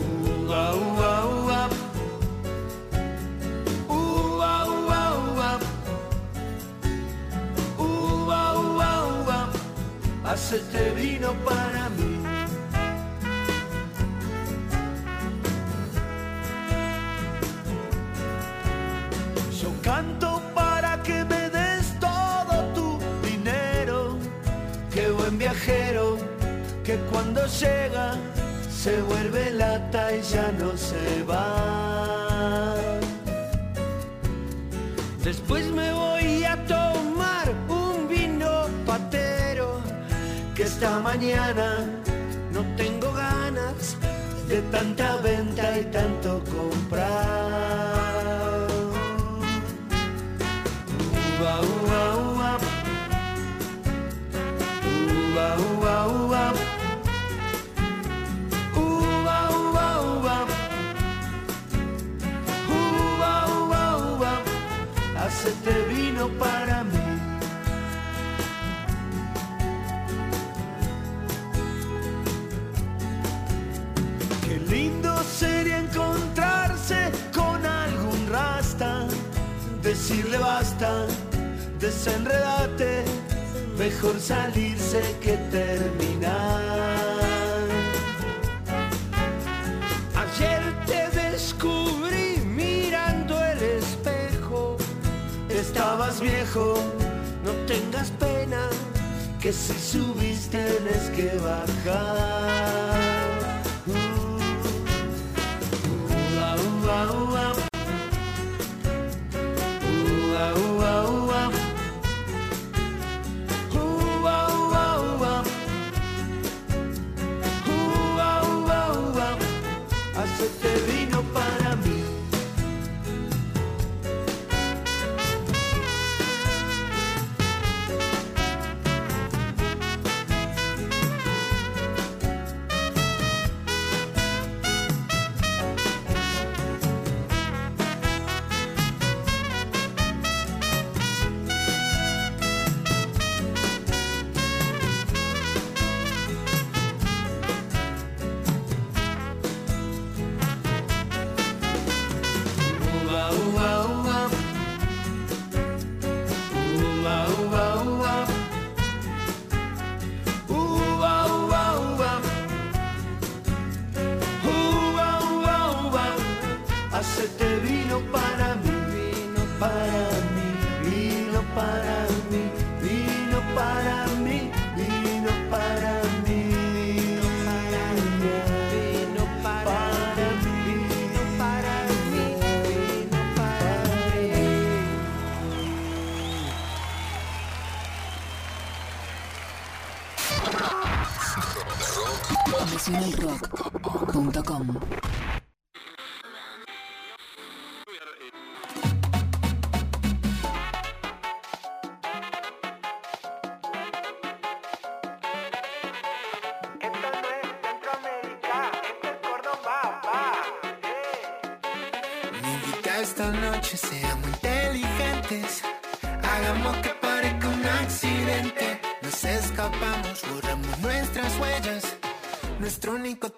[0.00, 1.68] Uva, uva, uva.
[3.88, 5.00] Uva, uva,
[5.30, 5.50] uva.
[7.78, 9.38] Uva, uva, uva.
[10.24, 12.15] Hacete vino para mí.
[19.66, 22.88] Yo canto para que me des todo tu
[23.26, 24.16] dinero.
[24.94, 26.18] Qué buen viajero
[26.84, 28.14] que cuando llega
[28.70, 32.76] se vuelve lata y ya no se va.
[35.24, 39.80] Después me voy a tomar un vino patero
[40.54, 41.68] que esta mañana
[42.52, 43.96] no tengo ganas
[44.46, 47.45] de tanta venta y tanto comprar.
[66.38, 66.92] Para mí.
[74.44, 79.06] Qué lindo sería encontrarse con algún rasta,
[79.82, 81.06] decirle basta,
[81.80, 83.04] desenredate,
[83.78, 86.75] mejor salirse que terminar.
[96.20, 96.74] Viejo,
[97.44, 98.68] no tengas pena,
[99.40, 103.15] que si subís tienes que bajar.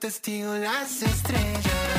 [0.09, 1.98] Testigo, las estrellas.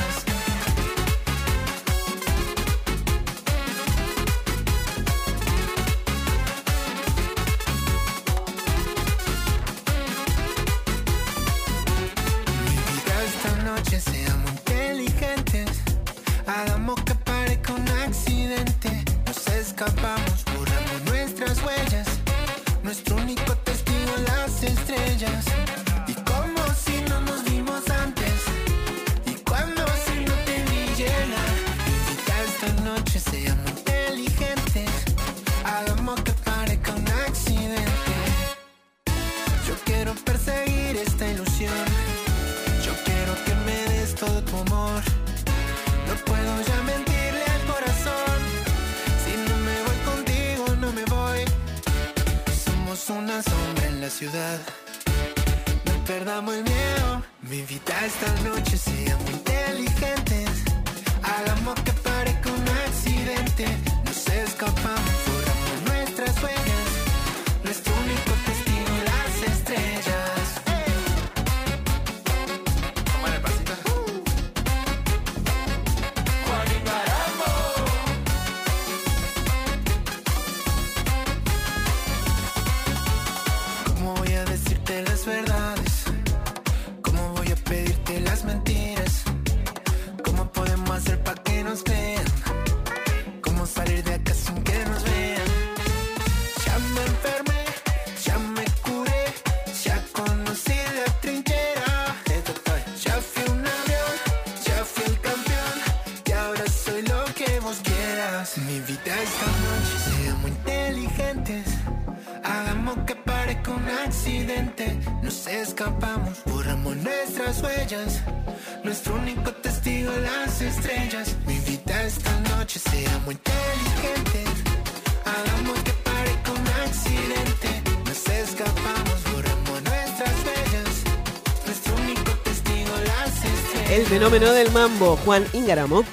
[134.30, 136.04] Fenómeno del mambo, Juan Ingaramo.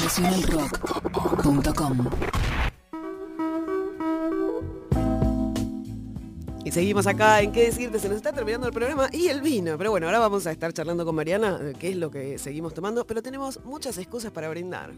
[0.00, 2.08] Nacionalrock.com
[6.64, 9.76] Y seguimos acá en qué decirte, se nos está terminando el programa y el vino.
[9.76, 13.08] Pero bueno, ahora vamos a estar charlando con Mariana, qué es lo que seguimos tomando,
[13.08, 14.92] pero tenemos muchas excusas para brindar.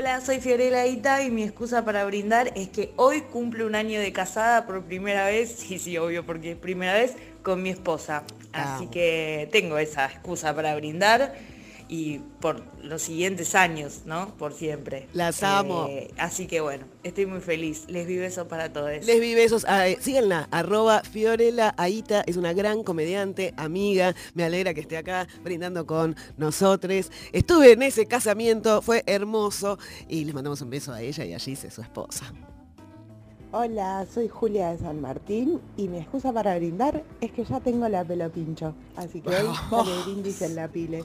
[0.00, 4.00] Hola, soy Fiorella Ita y mi excusa para brindar es que hoy cumple un año
[4.00, 8.22] de casada por primera vez, sí, sí, obvio, porque es primera vez con mi esposa.
[8.50, 11.34] Así que tengo esa excusa para brindar
[11.90, 14.32] y por los siguientes años, ¿no?
[14.36, 15.08] Por siempre.
[15.12, 15.88] Las amo.
[15.88, 17.84] Eh, así que bueno, estoy muy feliz.
[17.88, 19.04] Les vi besos para todos.
[19.04, 24.44] Les vi besos, ah, eh, síganla, arroba Fiorella Aita, es una gran comediante, amiga, me
[24.44, 27.10] alegra que esté acá brindando con nosotros.
[27.32, 29.76] Estuve en ese casamiento, fue hermoso
[30.08, 32.32] y les mandamos un beso a ella y a Gise, su esposa.
[33.52, 37.88] Hola, soy Julia de San Martín y mi excusa para brindar es que ya tengo
[37.88, 38.74] la pelo pincho.
[38.94, 41.04] Así que hoy sale brindis en la pile.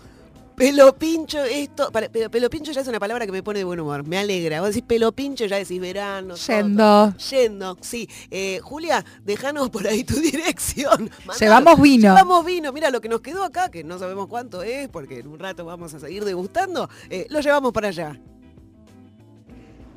[0.56, 3.66] Pelo pincho, esto, para- pelo, pelo pincho ya es una palabra que me pone de
[3.66, 4.62] buen humor, me alegra.
[4.62, 6.36] Vos decís pelo pincho, ya decís verano.
[6.36, 6.46] todo.
[6.58, 7.14] Yendo.
[7.30, 8.08] Yendo, sí.
[8.32, 11.10] Eh, Julia, déjanos por ahí tu dirección.
[11.26, 12.04] Mandá- Llevamos vino.
[12.14, 15.28] Llevamos vino, mira lo que nos quedó acá, que no sabemos cuánto es, porque en
[15.28, 18.18] un rato vamos a seguir degustando, eh, lo llevamos para allá.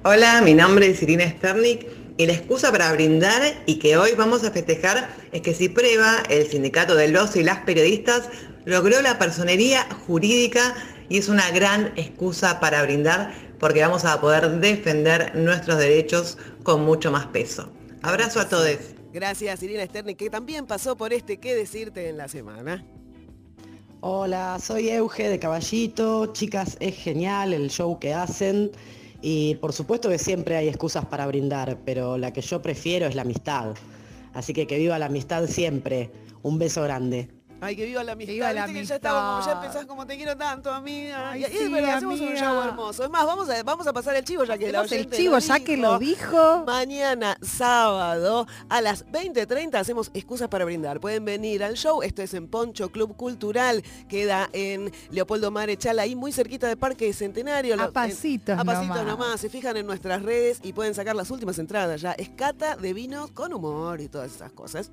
[0.02, 1.86] Hola, mi nombre es Irina Sternik
[2.16, 6.22] y la excusa para brindar y que hoy vamos a festejar es que si prueba
[6.30, 8.28] el sindicato de los y las periodistas
[8.68, 10.74] logró la personería jurídica
[11.08, 16.84] y es una gran excusa para brindar porque vamos a poder defender nuestros derechos con
[16.84, 17.72] mucho más peso.
[18.02, 18.76] Abrazo a todos.
[19.10, 22.84] Gracias, Irina Sterni, que también pasó por este qué decirte en la semana.
[24.00, 26.34] Hola, soy Euge de Caballito.
[26.34, 28.70] Chicas, es genial el show que hacen.
[29.22, 33.14] Y por supuesto que siempre hay excusas para brindar, pero la que yo prefiero es
[33.14, 33.74] la amistad.
[34.34, 36.10] Así que que viva la amistad siempre.
[36.42, 37.37] Un beso grande.
[37.60, 38.32] Ay, que viva la amistad.
[38.34, 39.64] viva la Viste que ya estábamos, ya amistad.
[39.66, 41.30] empezás como te quiero tanto, amiga.
[41.32, 43.04] Ay, y, y es sí, verdad, hacemos un show hermoso.
[43.04, 45.60] Es más, vamos a, vamos a pasar el chivo ya que la el chivo ya
[45.60, 46.64] que lo dijo.
[46.66, 51.00] Mañana, sábado, a las 20.30 hacemos excusas para brindar.
[51.00, 52.02] Pueden venir al show.
[52.02, 53.82] Esto es en Poncho Club Cultural.
[54.08, 57.74] Queda en Leopoldo Marechal, ahí muy cerquita de Parque Centenario.
[57.80, 59.06] A pasitos en- A pasitos nomás.
[59.06, 59.40] nomás.
[59.40, 62.12] Se fijan en nuestras redes y pueden sacar las últimas entradas ya.
[62.12, 64.90] Es cata de vinos con humor y todas esas cosas.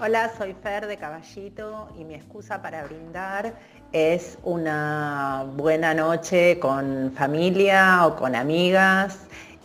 [0.00, 3.54] Hola, soy Fer de Caballito y mi excusa para brindar
[3.92, 9.16] es una buena noche con familia o con amigas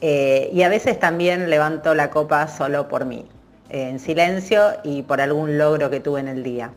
[0.02, 3.26] eh, y a veces también levanto la copa solo por mí,
[3.70, 6.74] en silencio y por algún logro que tuve en el día.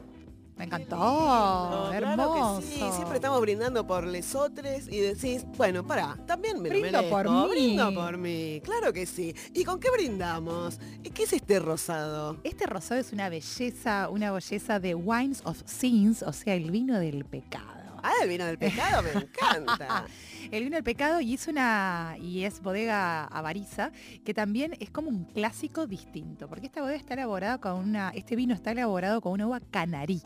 [0.62, 2.62] Me encantó, Claro que hermoso.
[2.62, 7.10] sí, siempre estamos brindando por lesotres y decís, bueno, pará, también me lo Brindo merezco,
[7.16, 7.48] por mí.
[7.51, 9.34] brindo por mí, claro que sí.
[9.55, 10.78] ¿Y con qué brindamos?
[11.02, 12.36] ¿Y ¿Qué es este rosado?
[12.44, 16.98] Este rosado es una belleza, una belleza de Wines of Sins, o sea, el vino
[16.98, 17.66] del pecado.
[18.05, 20.06] Ah, el vino del pecado me encanta.
[20.51, 23.93] El vino del pecado y es una y es bodega Avariza,
[24.24, 28.34] que también es como un clásico distinto, porque esta bodega está elaborada con una, este
[28.34, 30.20] vino está elaborado con una uva canarí.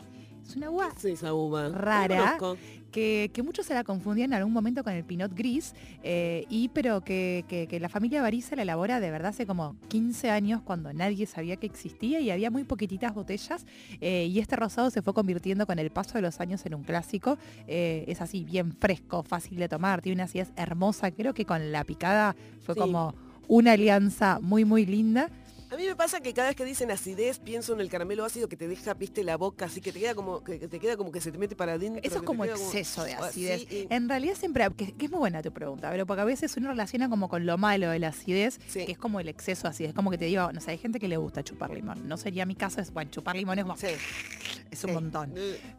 [0.47, 1.69] Es una uva Sí, esa uva.
[1.69, 2.37] rara
[2.91, 6.69] que, que muchos se la confundían en algún momento con el Pinot Gris, eh, y
[6.69, 10.61] pero que, que- que la familia Bariza la elabora de verdad hace como 15 años
[10.63, 13.65] cuando nadie sabía que existía y había muy poquititas botellas
[13.99, 16.83] eh, y este rosado se fue convirtiendo con el paso de los años en un
[16.83, 17.37] clásico.
[17.67, 21.71] eh, es así, bien fresco, fácil de tomar, tiene una acidez hermosa, creo que con
[21.73, 22.79] la picada fue Sí.
[22.79, 23.13] como
[23.49, 25.29] una alianza muy muy linda.
[25.69, 28.47] A mí me pasa que cada vez que dicen acidez pienso en el caramelo ácido
[28.47, 31.11] que te deja, viste, la boca, así que te queda como que te queda como
[31.11, 32.01] que se te mete para adentro.
[32.03, 33.61] Eso es como exceso de acidez.
[33.67, 36.25] sí, y- En realidad siempre, que, que es muy buena tu pregunta, pero porque a
[36.25, 39.63] veces uno relaciona como con lo malo de la acidez, que es como el exceso
[39.63, 39.93] de acidez.
[39.93, 42.07] Como que te digo, no sé, hay gente que le gusta chupar limón.
[42.07, 43.75] No sería mi caso, es bueno, chupar limón es como
[44.71, 45.33] es un montón.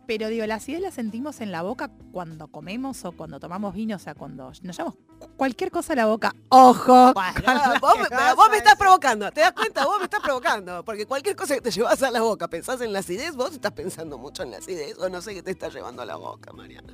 [0.06, 3.97] Pero digo, la acidez la sentimos en la boca cuando comemos o cuando tomamos vino,
[3.97, 6.35] o sea, cuando nos llevamos cu- cualquier cosa a la boca.
[6.51, 7.12] ¡Ojo!
[7.15, 7.81] lo
[8.36, 9.77] vos, me estás provocando, ¿te das cuenta?
[9.84, 12.92] Vos me estás provocando, porque cualquier cosa que te llevas a la boca, pensás en
[12.92, 15.68] la acidez, vos estás pensando mucho en la acidez, o no sé qué te está
[15.68, 16.92] llevando a la boca, Mariana.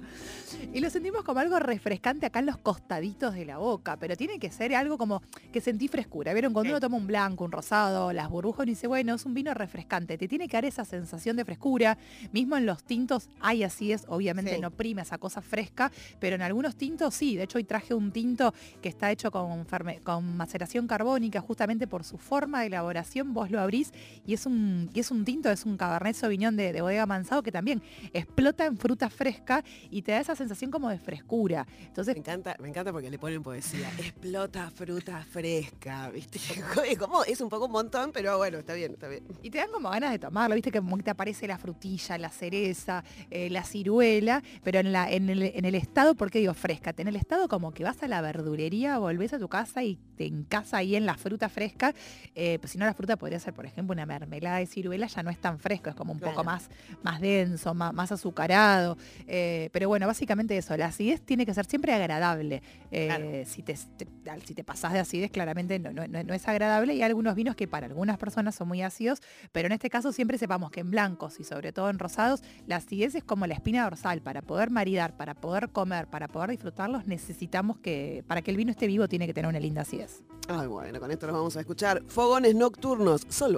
[0.73, 4.39] Y lo sentimos como algo refrescante acá en los costaditos de la boca, pero tiene
[4.39, 6.33] que ser algo como que sentí frescura.
[6.33, 6.53] ¿Vieron?
[6.53, 9.53] Cuando uno toma un blanco, un rosado, las burbujas, uno dice, bueno, es un vino
[9.55, 10.17] refrescante.
[10.19, 11.99] Te tiene que dar esa sensación de frescura.
[12.33, 14.61] Mismo en los tintos hay así es, obviamente Sí.
[14.61, 15.91] no prima esa cosa fresca,
[16.21, 17.37] pero en algunos tintos sí.
[17.37, 21.87] De hecho, hoy traje un tinto que está hecho con, ferme- con maceración carbónica, justamente
[21.87, 23.33] por su forma de elaboración.
[23.35, 23.93] Vos lo abrís
[24.27, 27.43] y es un, y es un tinto, es un Cabernet Sauvignon de, de bodega Manzado
[27.43, 27.83] que también
[28.13, 31.67] explota en fruta fresca y te da esa sensación como de frescura.
[31.87, 33.89] Entonces, Me encanta, me encanta porque le ponen poesía.
[33.99, 36.39] Explota fruta fresca, ¿viste?
[36.89, 39.25] Es como, es un poco un montón, pero bueno, está bien, está bien.
[39.43, 42.19] Y te dan como ganas de tomarlo, viste que como que te aparece la frutilla,
[42.19, 46.41] la cereza, eh, la ciruela, pero en, la, en, el, en el estado, ¿por qué
[46.41, 46.93] digo fresca?
[46.97, 50.27] En el estado como que vas a la verdulería, volvés a tu casa y te
[50.27, 51.95] encasa ahí en la fruta fresca.
[52.35, 55.23] eh, pues si no la fruta podría ser, por ejemplo, una mermelada de ciruela, ya
[55.23, 56.71] no es tan fresco, es como un poco más,
[57.03, 58.97] más denso, más, más azucarado.
[59.27, 62.63] eh, pero bueno, básicamente eso, la acidez tiene que ser siempre agradable.
[62.91, 64.09] Eh, si, te, te-
[64.47, 67.35] si te pasás de acidez, claramente no, no- no- no es agradable y hay algunos
[67.35, 69.21] vinos que para algunas personas son muy ácidos,
[69.53, 72.77] pero en este caso siempre sepamos que en blancos y sobre todo en rosados, la
[72.77, 74.23] acidez es como la espina dorsal.
[74.23, 78.71] Para poder maridar, para poder comer, para poder disfrutarlos, necesitamos que, para que el vino
[78.71, 80.23] esté vivo, tiene que tener una linda acidez.
[80.49, 83.57] Ay, bueno, con esto nos vamos a escuchar Fogones Nocturnos, Sol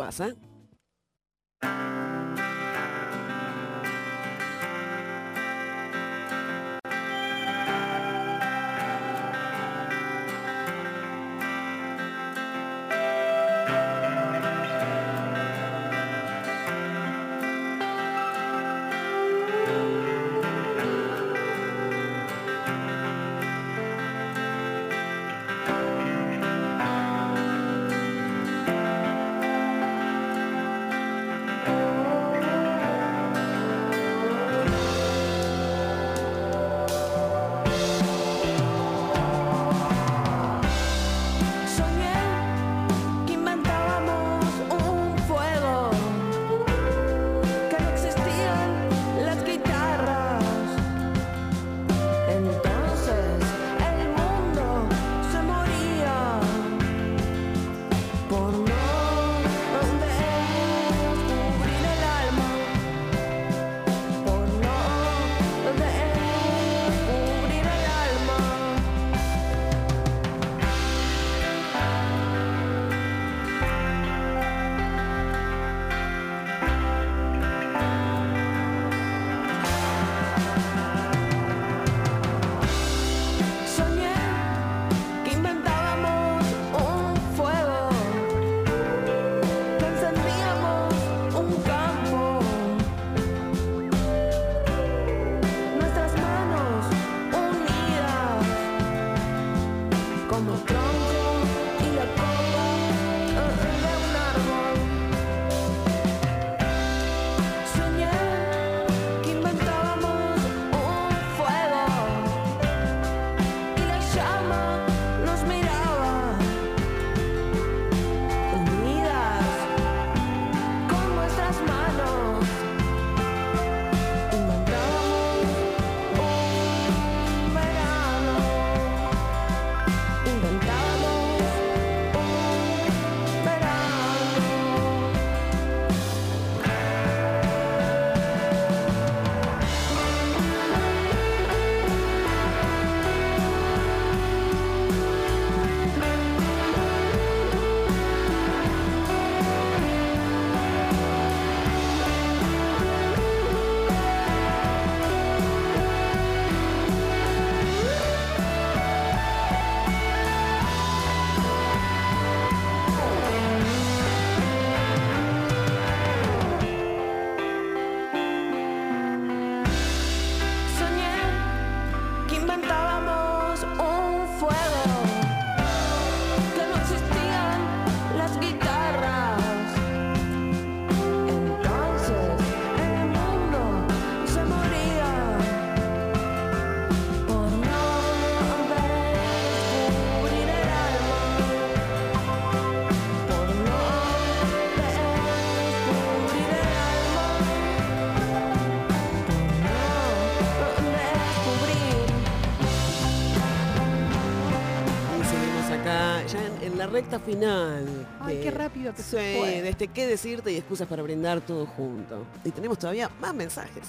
[206.86, 207.84] la recta final.
[208.20, 209.62] Ay, de- qué rápido que sí, se fue.
[209.62, 212.24] de este qué decirte y excusas para brindar todo junto.
[212.44, 213.84] Y tenemos todavía más mensajes.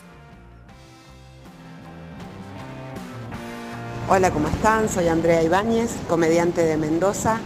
[4.09, 4.87] Hola, ¿cómo están?
[4.89, 7.39] Soy Andrea Ibáñez, comediante de Mendoza.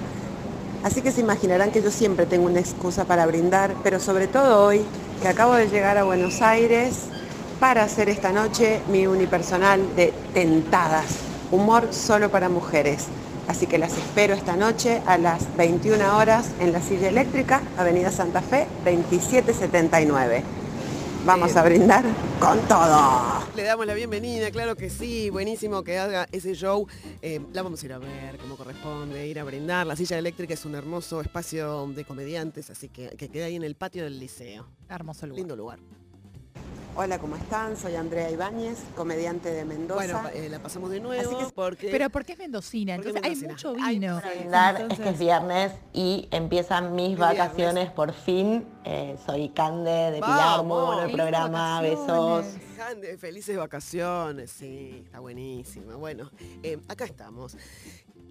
[0.83, 4.65] Así que se imaginarán que yo siempre tengo una excusa para brindar, pero sobre todo
[4.65, 4.81] hoy,
[5.21, 7.05] que acabo de llegar a Buenos Aires
[7.59, 11.05] para hacer esta noche mi unipersonal de Tentadas,
[11.51, 13.07] humor solo para mujeres.
[13.51, 18.09] Así que las espero esta noche a las 21 horas en la silla eléctrica, Avenida
[18.09, 20.41] Santa Fe, 2779.
[21.25, 21.57] Vamos Bien.
[21.57, 22.05] a brindar
[22.39, 23.43] con todo.
[23.53, 26.87] Le damos la bienvenida, claro que sí, buenísimo que haga ese show.
[27.21, 29.85] Eh, la vamos a ir a ver como corresponde, ir a brindar.
[29.85, 33.63] La silla eléctrica es un hermoso espacio de comediantes, así que, que queda ahí en
[33.63, 34.65] el patio del liceo.
[34.87, 35.37] Hermoso lugar.
[35.39, 35.79] Lindo lugar.
[36.93, 37.77] Hola, ¿cómo están?
[37.77, 39.95] Soy Andrea Ibáñez, comediante de Mendoza.
[40.23, 41.87] Bueno, eh, la pasamos de nuevo Así que- porque...
[41.89, 43.53] Pero porque es mendocina, entonces hay mendocina.
[43.53, 44.21] mucho vino.
[44.21, 48.67] brindar, es que es viernes y empiezan mis Es vacaciones por fin.
[48.83, 52.45] Eh, soy Cande de Pilar, muy bueno el programa, besos.
[52.75, 55.97] Jande, felices vacaciones, sí, está buenísimo.
[55.97, 56.29] Bueno,
[56.61, 57.55] eh, acá estamos.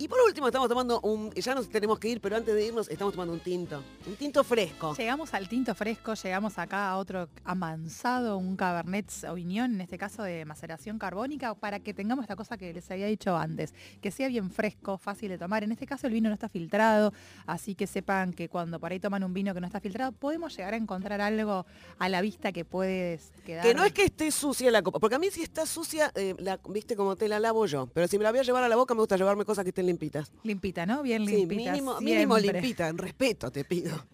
[0.01, 2.89] Y por último estamos tomando un, ya nos tenemos que ir, pero antes de irnos
[2.89, 4.94] estamos tomando un tinto, un tinto fresco.
[4.97, 10.22] Llegamos al tinto fresco, llegamos acá a otro amansado, un Cabernet Sauvignon, en este caso
[10.22, 14.28] de maceración carbónica, para que tengamos esta cosa que les había dicho antes, que sea
[14.28, 15.64] bien fresco, fácil de tomar.
[15.64, 17.12] En este caso el vino no está filtrado,
[17.44, 20.56] así que sepan que cuando por ahí toman un vino que no está filtrado, podemos
[20.56, 21.66] llegar a encontrar algo
[21.98, 23.62] a la vista que puede quedar...
[23.62, 26.35] Que no es que esté sucia la copa, porque a mí si está sucia, eh,
[26.39, 28.68] la, viste como te la lavo yo, pero si me la voy a llevar a
[28.68, 30.33] la boca me gusta llevarme cosas que estén limpitas.
[30.43, 31.03] Limpita, ¿no?
[31.03, 31.73] Bien limpita.
[31.73, 32.61] mínimo, mínimo siempre.
[32.61, 34.07] limpita, en respeto te pido.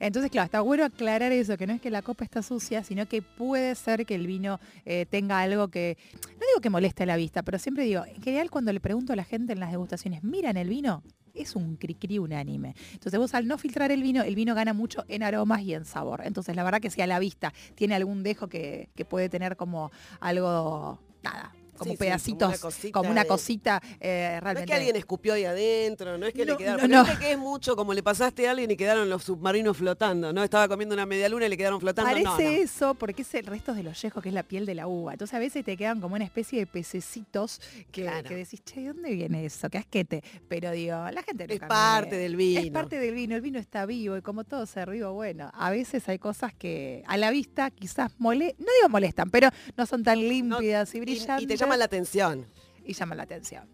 [0.00, 3.06] Entonces, claro, está bueno aclarar eso, que no es que la copa está sucia, sino
[3.06, 7.06] que puede ser que el vino eh, tenga algo que, no digo que moleste a
[7.06, 9.70] la vista, pero siempre digo, en general cuando le pregunto a la gente en las
[9.70, 11.02] degustaciones, ¿miran el vino?
[11.32, 12.74] Es un cri-cri unánime.
[12.92, 15.84] Entonces vos al no filtrar el vino, el vino gana mucho en aromas y en
[15.84, 16.22] sabor.
[16.24, 19.56] Entonces la verdad que si a la vista tiene algún dejo que, que puede tener
[19.56, 19.90] como
[20.20, 24.50] algo, nada, como Sí, sí, como pedacitos, una cosita como una de- cosita, eh, No
[24.50, 26.90] es que alguien escupió ahí adentro, no es que No, le quedaron.
[26.90, 30.32] no, viste que es mucho como le pasaste a alguien y quedaron los submarinos flotando,
[30.32, 30.42] ¿no?
[30.44, 32.10] Estaba comiendo una media luna y le quedaron flotando.
[32.10, 34.86] Parece eso porque es el resto de los yejos, que es la piel de la
[34.86, 35.12] uva.
[35.12, 37.60] Entonces a veces te quedan como una especie de pececitos
[37.92, 38.28] que, Claro.
[38.28, 39.68] que decís, che, ¿de dónde viene eso?
[39.68, 40.22] Qué asquete.
[40.48, 42.60] Pero digo, la gente no Es parte del vino.
[42.60, 45.70] Es parte del vino, el vino está vivo y como todo ser vivo, bueno, a
[45.70, 50.02] veces hay cosas que a la vista quizás mole, no digo molestan, pero no son
[50.02, 51.44] tan límpidas y Y, brillantes.
[51.44, 52.46] y te llama la atención.
[52.86, 53.68] y llaman la atención.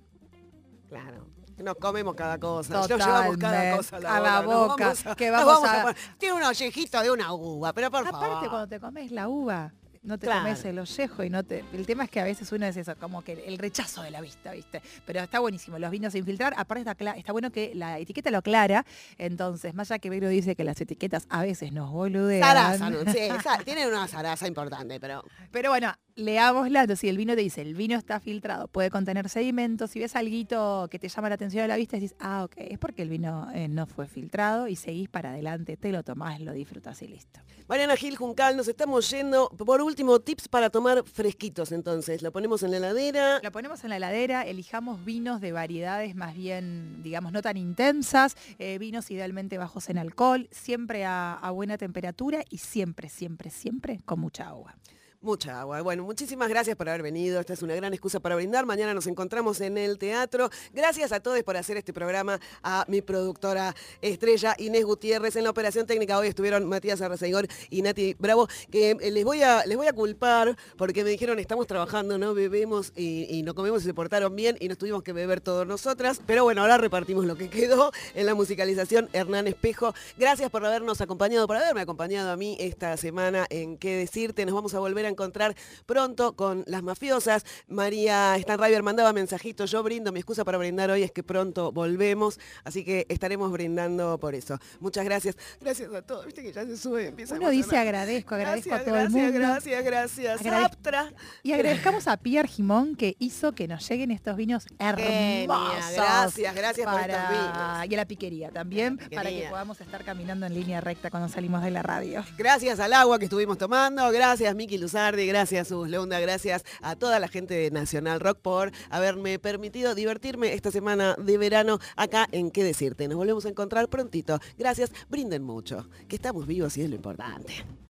[0.89, 1.27] Claro.
[1.59, 3.77] Nos comemos cada cosa, nos llevamos cada Totalmente.
[3.77, 4.55] cosa a la A la boca.
[4.55, 7.91] nos boca, vamos a- que vamos a- poner- Tiene un ollejito de una uva, pero
[7.91, 8.49] por Aparte, favor.
[8.49, 10.41] cuando te comes la uva, no te Claro.
[10.45, 11.62] comes el ollejo y no te.
[11.75, 14.23] El tema es que a veces uno es eso, como que el rechazo de la
[14.23, 14.81] vista, ¿viste?
[15.05, 16.55] Pero está buenísimo, los vinos sin filtrar.
[16.57, 18.87] Aparte está, está bueno que la etiqueta lo aclara.
[19.19, 22.43] Entonces, más allá que Vero dice que las etiquetas a veces nos boludean.
[22.49, 23.01] Zaraza, ¿no?
[23.12, 23.19] Sí,
[23.53, 25.23] esa- tienen una zaraza importante, pero
[25.53, 26.82] Pero bueno, leámosla.
[26.82, 29.90] Entonces, si el vino te dice, el vino está filtrado, puede contener sedimentos.
[29.90, 32.78] Si ves algo que te llama la atención a la vista, decís, ah, ok, es
[32.78, 36.52] porque el vino eh, no fue filtrado y seguís para adelante, te lo tomás, lo
[36.52, 37.40] disfrutás y listo.
[37.68, 39.48] Mariana Gil Juncal, nos estamos yendo.
[39.51, 42.22] Por último, tips para tomar fresquitos entonces.
[42.22, 43.40] Lo ponemos en la heladera.
[43.42, 48.36] Lo ponemos en la heladera, elijamos vinos de variedades más bien, digamos, no tan intensas,
[48.59, 54.01] eh, vinos idealmente bajos en alcohol, siempre a, a buena temperatura y siempre, siempre, siempre
[54.05, 54.76] con mucha agua.
[55.22, 55.82] Mucha agua.
[55.82, 57.40] Bueno, muchísimas gracias por haber venido.
[57.40, 58.64] Esta es una gran excusa para brindar.
[58.64, 60.48] Mañana nos encontramos en el teatro.
[60.72, 62.40] Gracias a todos por hacer este programa.
[62.62, 66.18] A mi productora estrella Inés Gutiérrez en la operación técnica.
[66.18, 69.92] Hoy estuvieron Matías Arrasaigor y Nati Bravo, que eh, les voy a, les voy a
[69.92, 74.34] culpar porque me dijeron estamos trabajando, no bebemos y, y no comemos y se portaron
[74.34, 76.22] bien y nos tuvimos que beber todos nosotras.
[76.24, 79.10] Pero bueno, ahora repartimos lo que quedó en la musicalización.
[79.12, 83.97] Hernán Espejo, gracias por habernos acompañado, por haberme acompañado a mí esta semana en qué
[83.97, 84.47] decirte.
[84.47, 85.55] Nos vamos a volver a encontrar
[85.87, 87.45] pronto con las mafiosas.
[87.69, 92.39] María Stanriver mandaba mensajitos, yo brindo, mi excusa para brindar hoy es que pronto volvemos,
[92.65, 94.59] así que estaremos brindando por eso.
[94.81, 95.37] Muchas gracias.
[95.61, 98.81] Gracias a todos, viste que ya se sube, empieza a Uno dice agradezco, agradezco Gracias,
[98.81, 99.39] a todo el gracias, mundo.
[99.49, 101.12] Gracias, gracias, Aptra.
[101.43, 105.93] Y agradezcamos a Pierre Jimón que hizo que nos lleguen estos vinos hermosos.
[105.95, 107.91] gracias, gracias por estos para- vinos.
[107.91, 111.62] Y a la piquería también, para que podamos estar caminando en línea recta cuando salimos
[111.62, 112.24] de la radio.
[112.39, 117.18] Gracias al agua que estuvimos tomando, gracias Miki Luzardi, gracias Sus Leunda, gracias a toda
[117.18, 122.51] la gente de Nacional Rock por haberme permitido divertirme esta semana de verano acá en
[122.51, 123.09] Qué Decirte.
[123.09, 124.39] Nos volvemos a encontrar prontito.
[124.59, 127.64] Gracias, brinden mucho, que estamos vivos y es lo importante.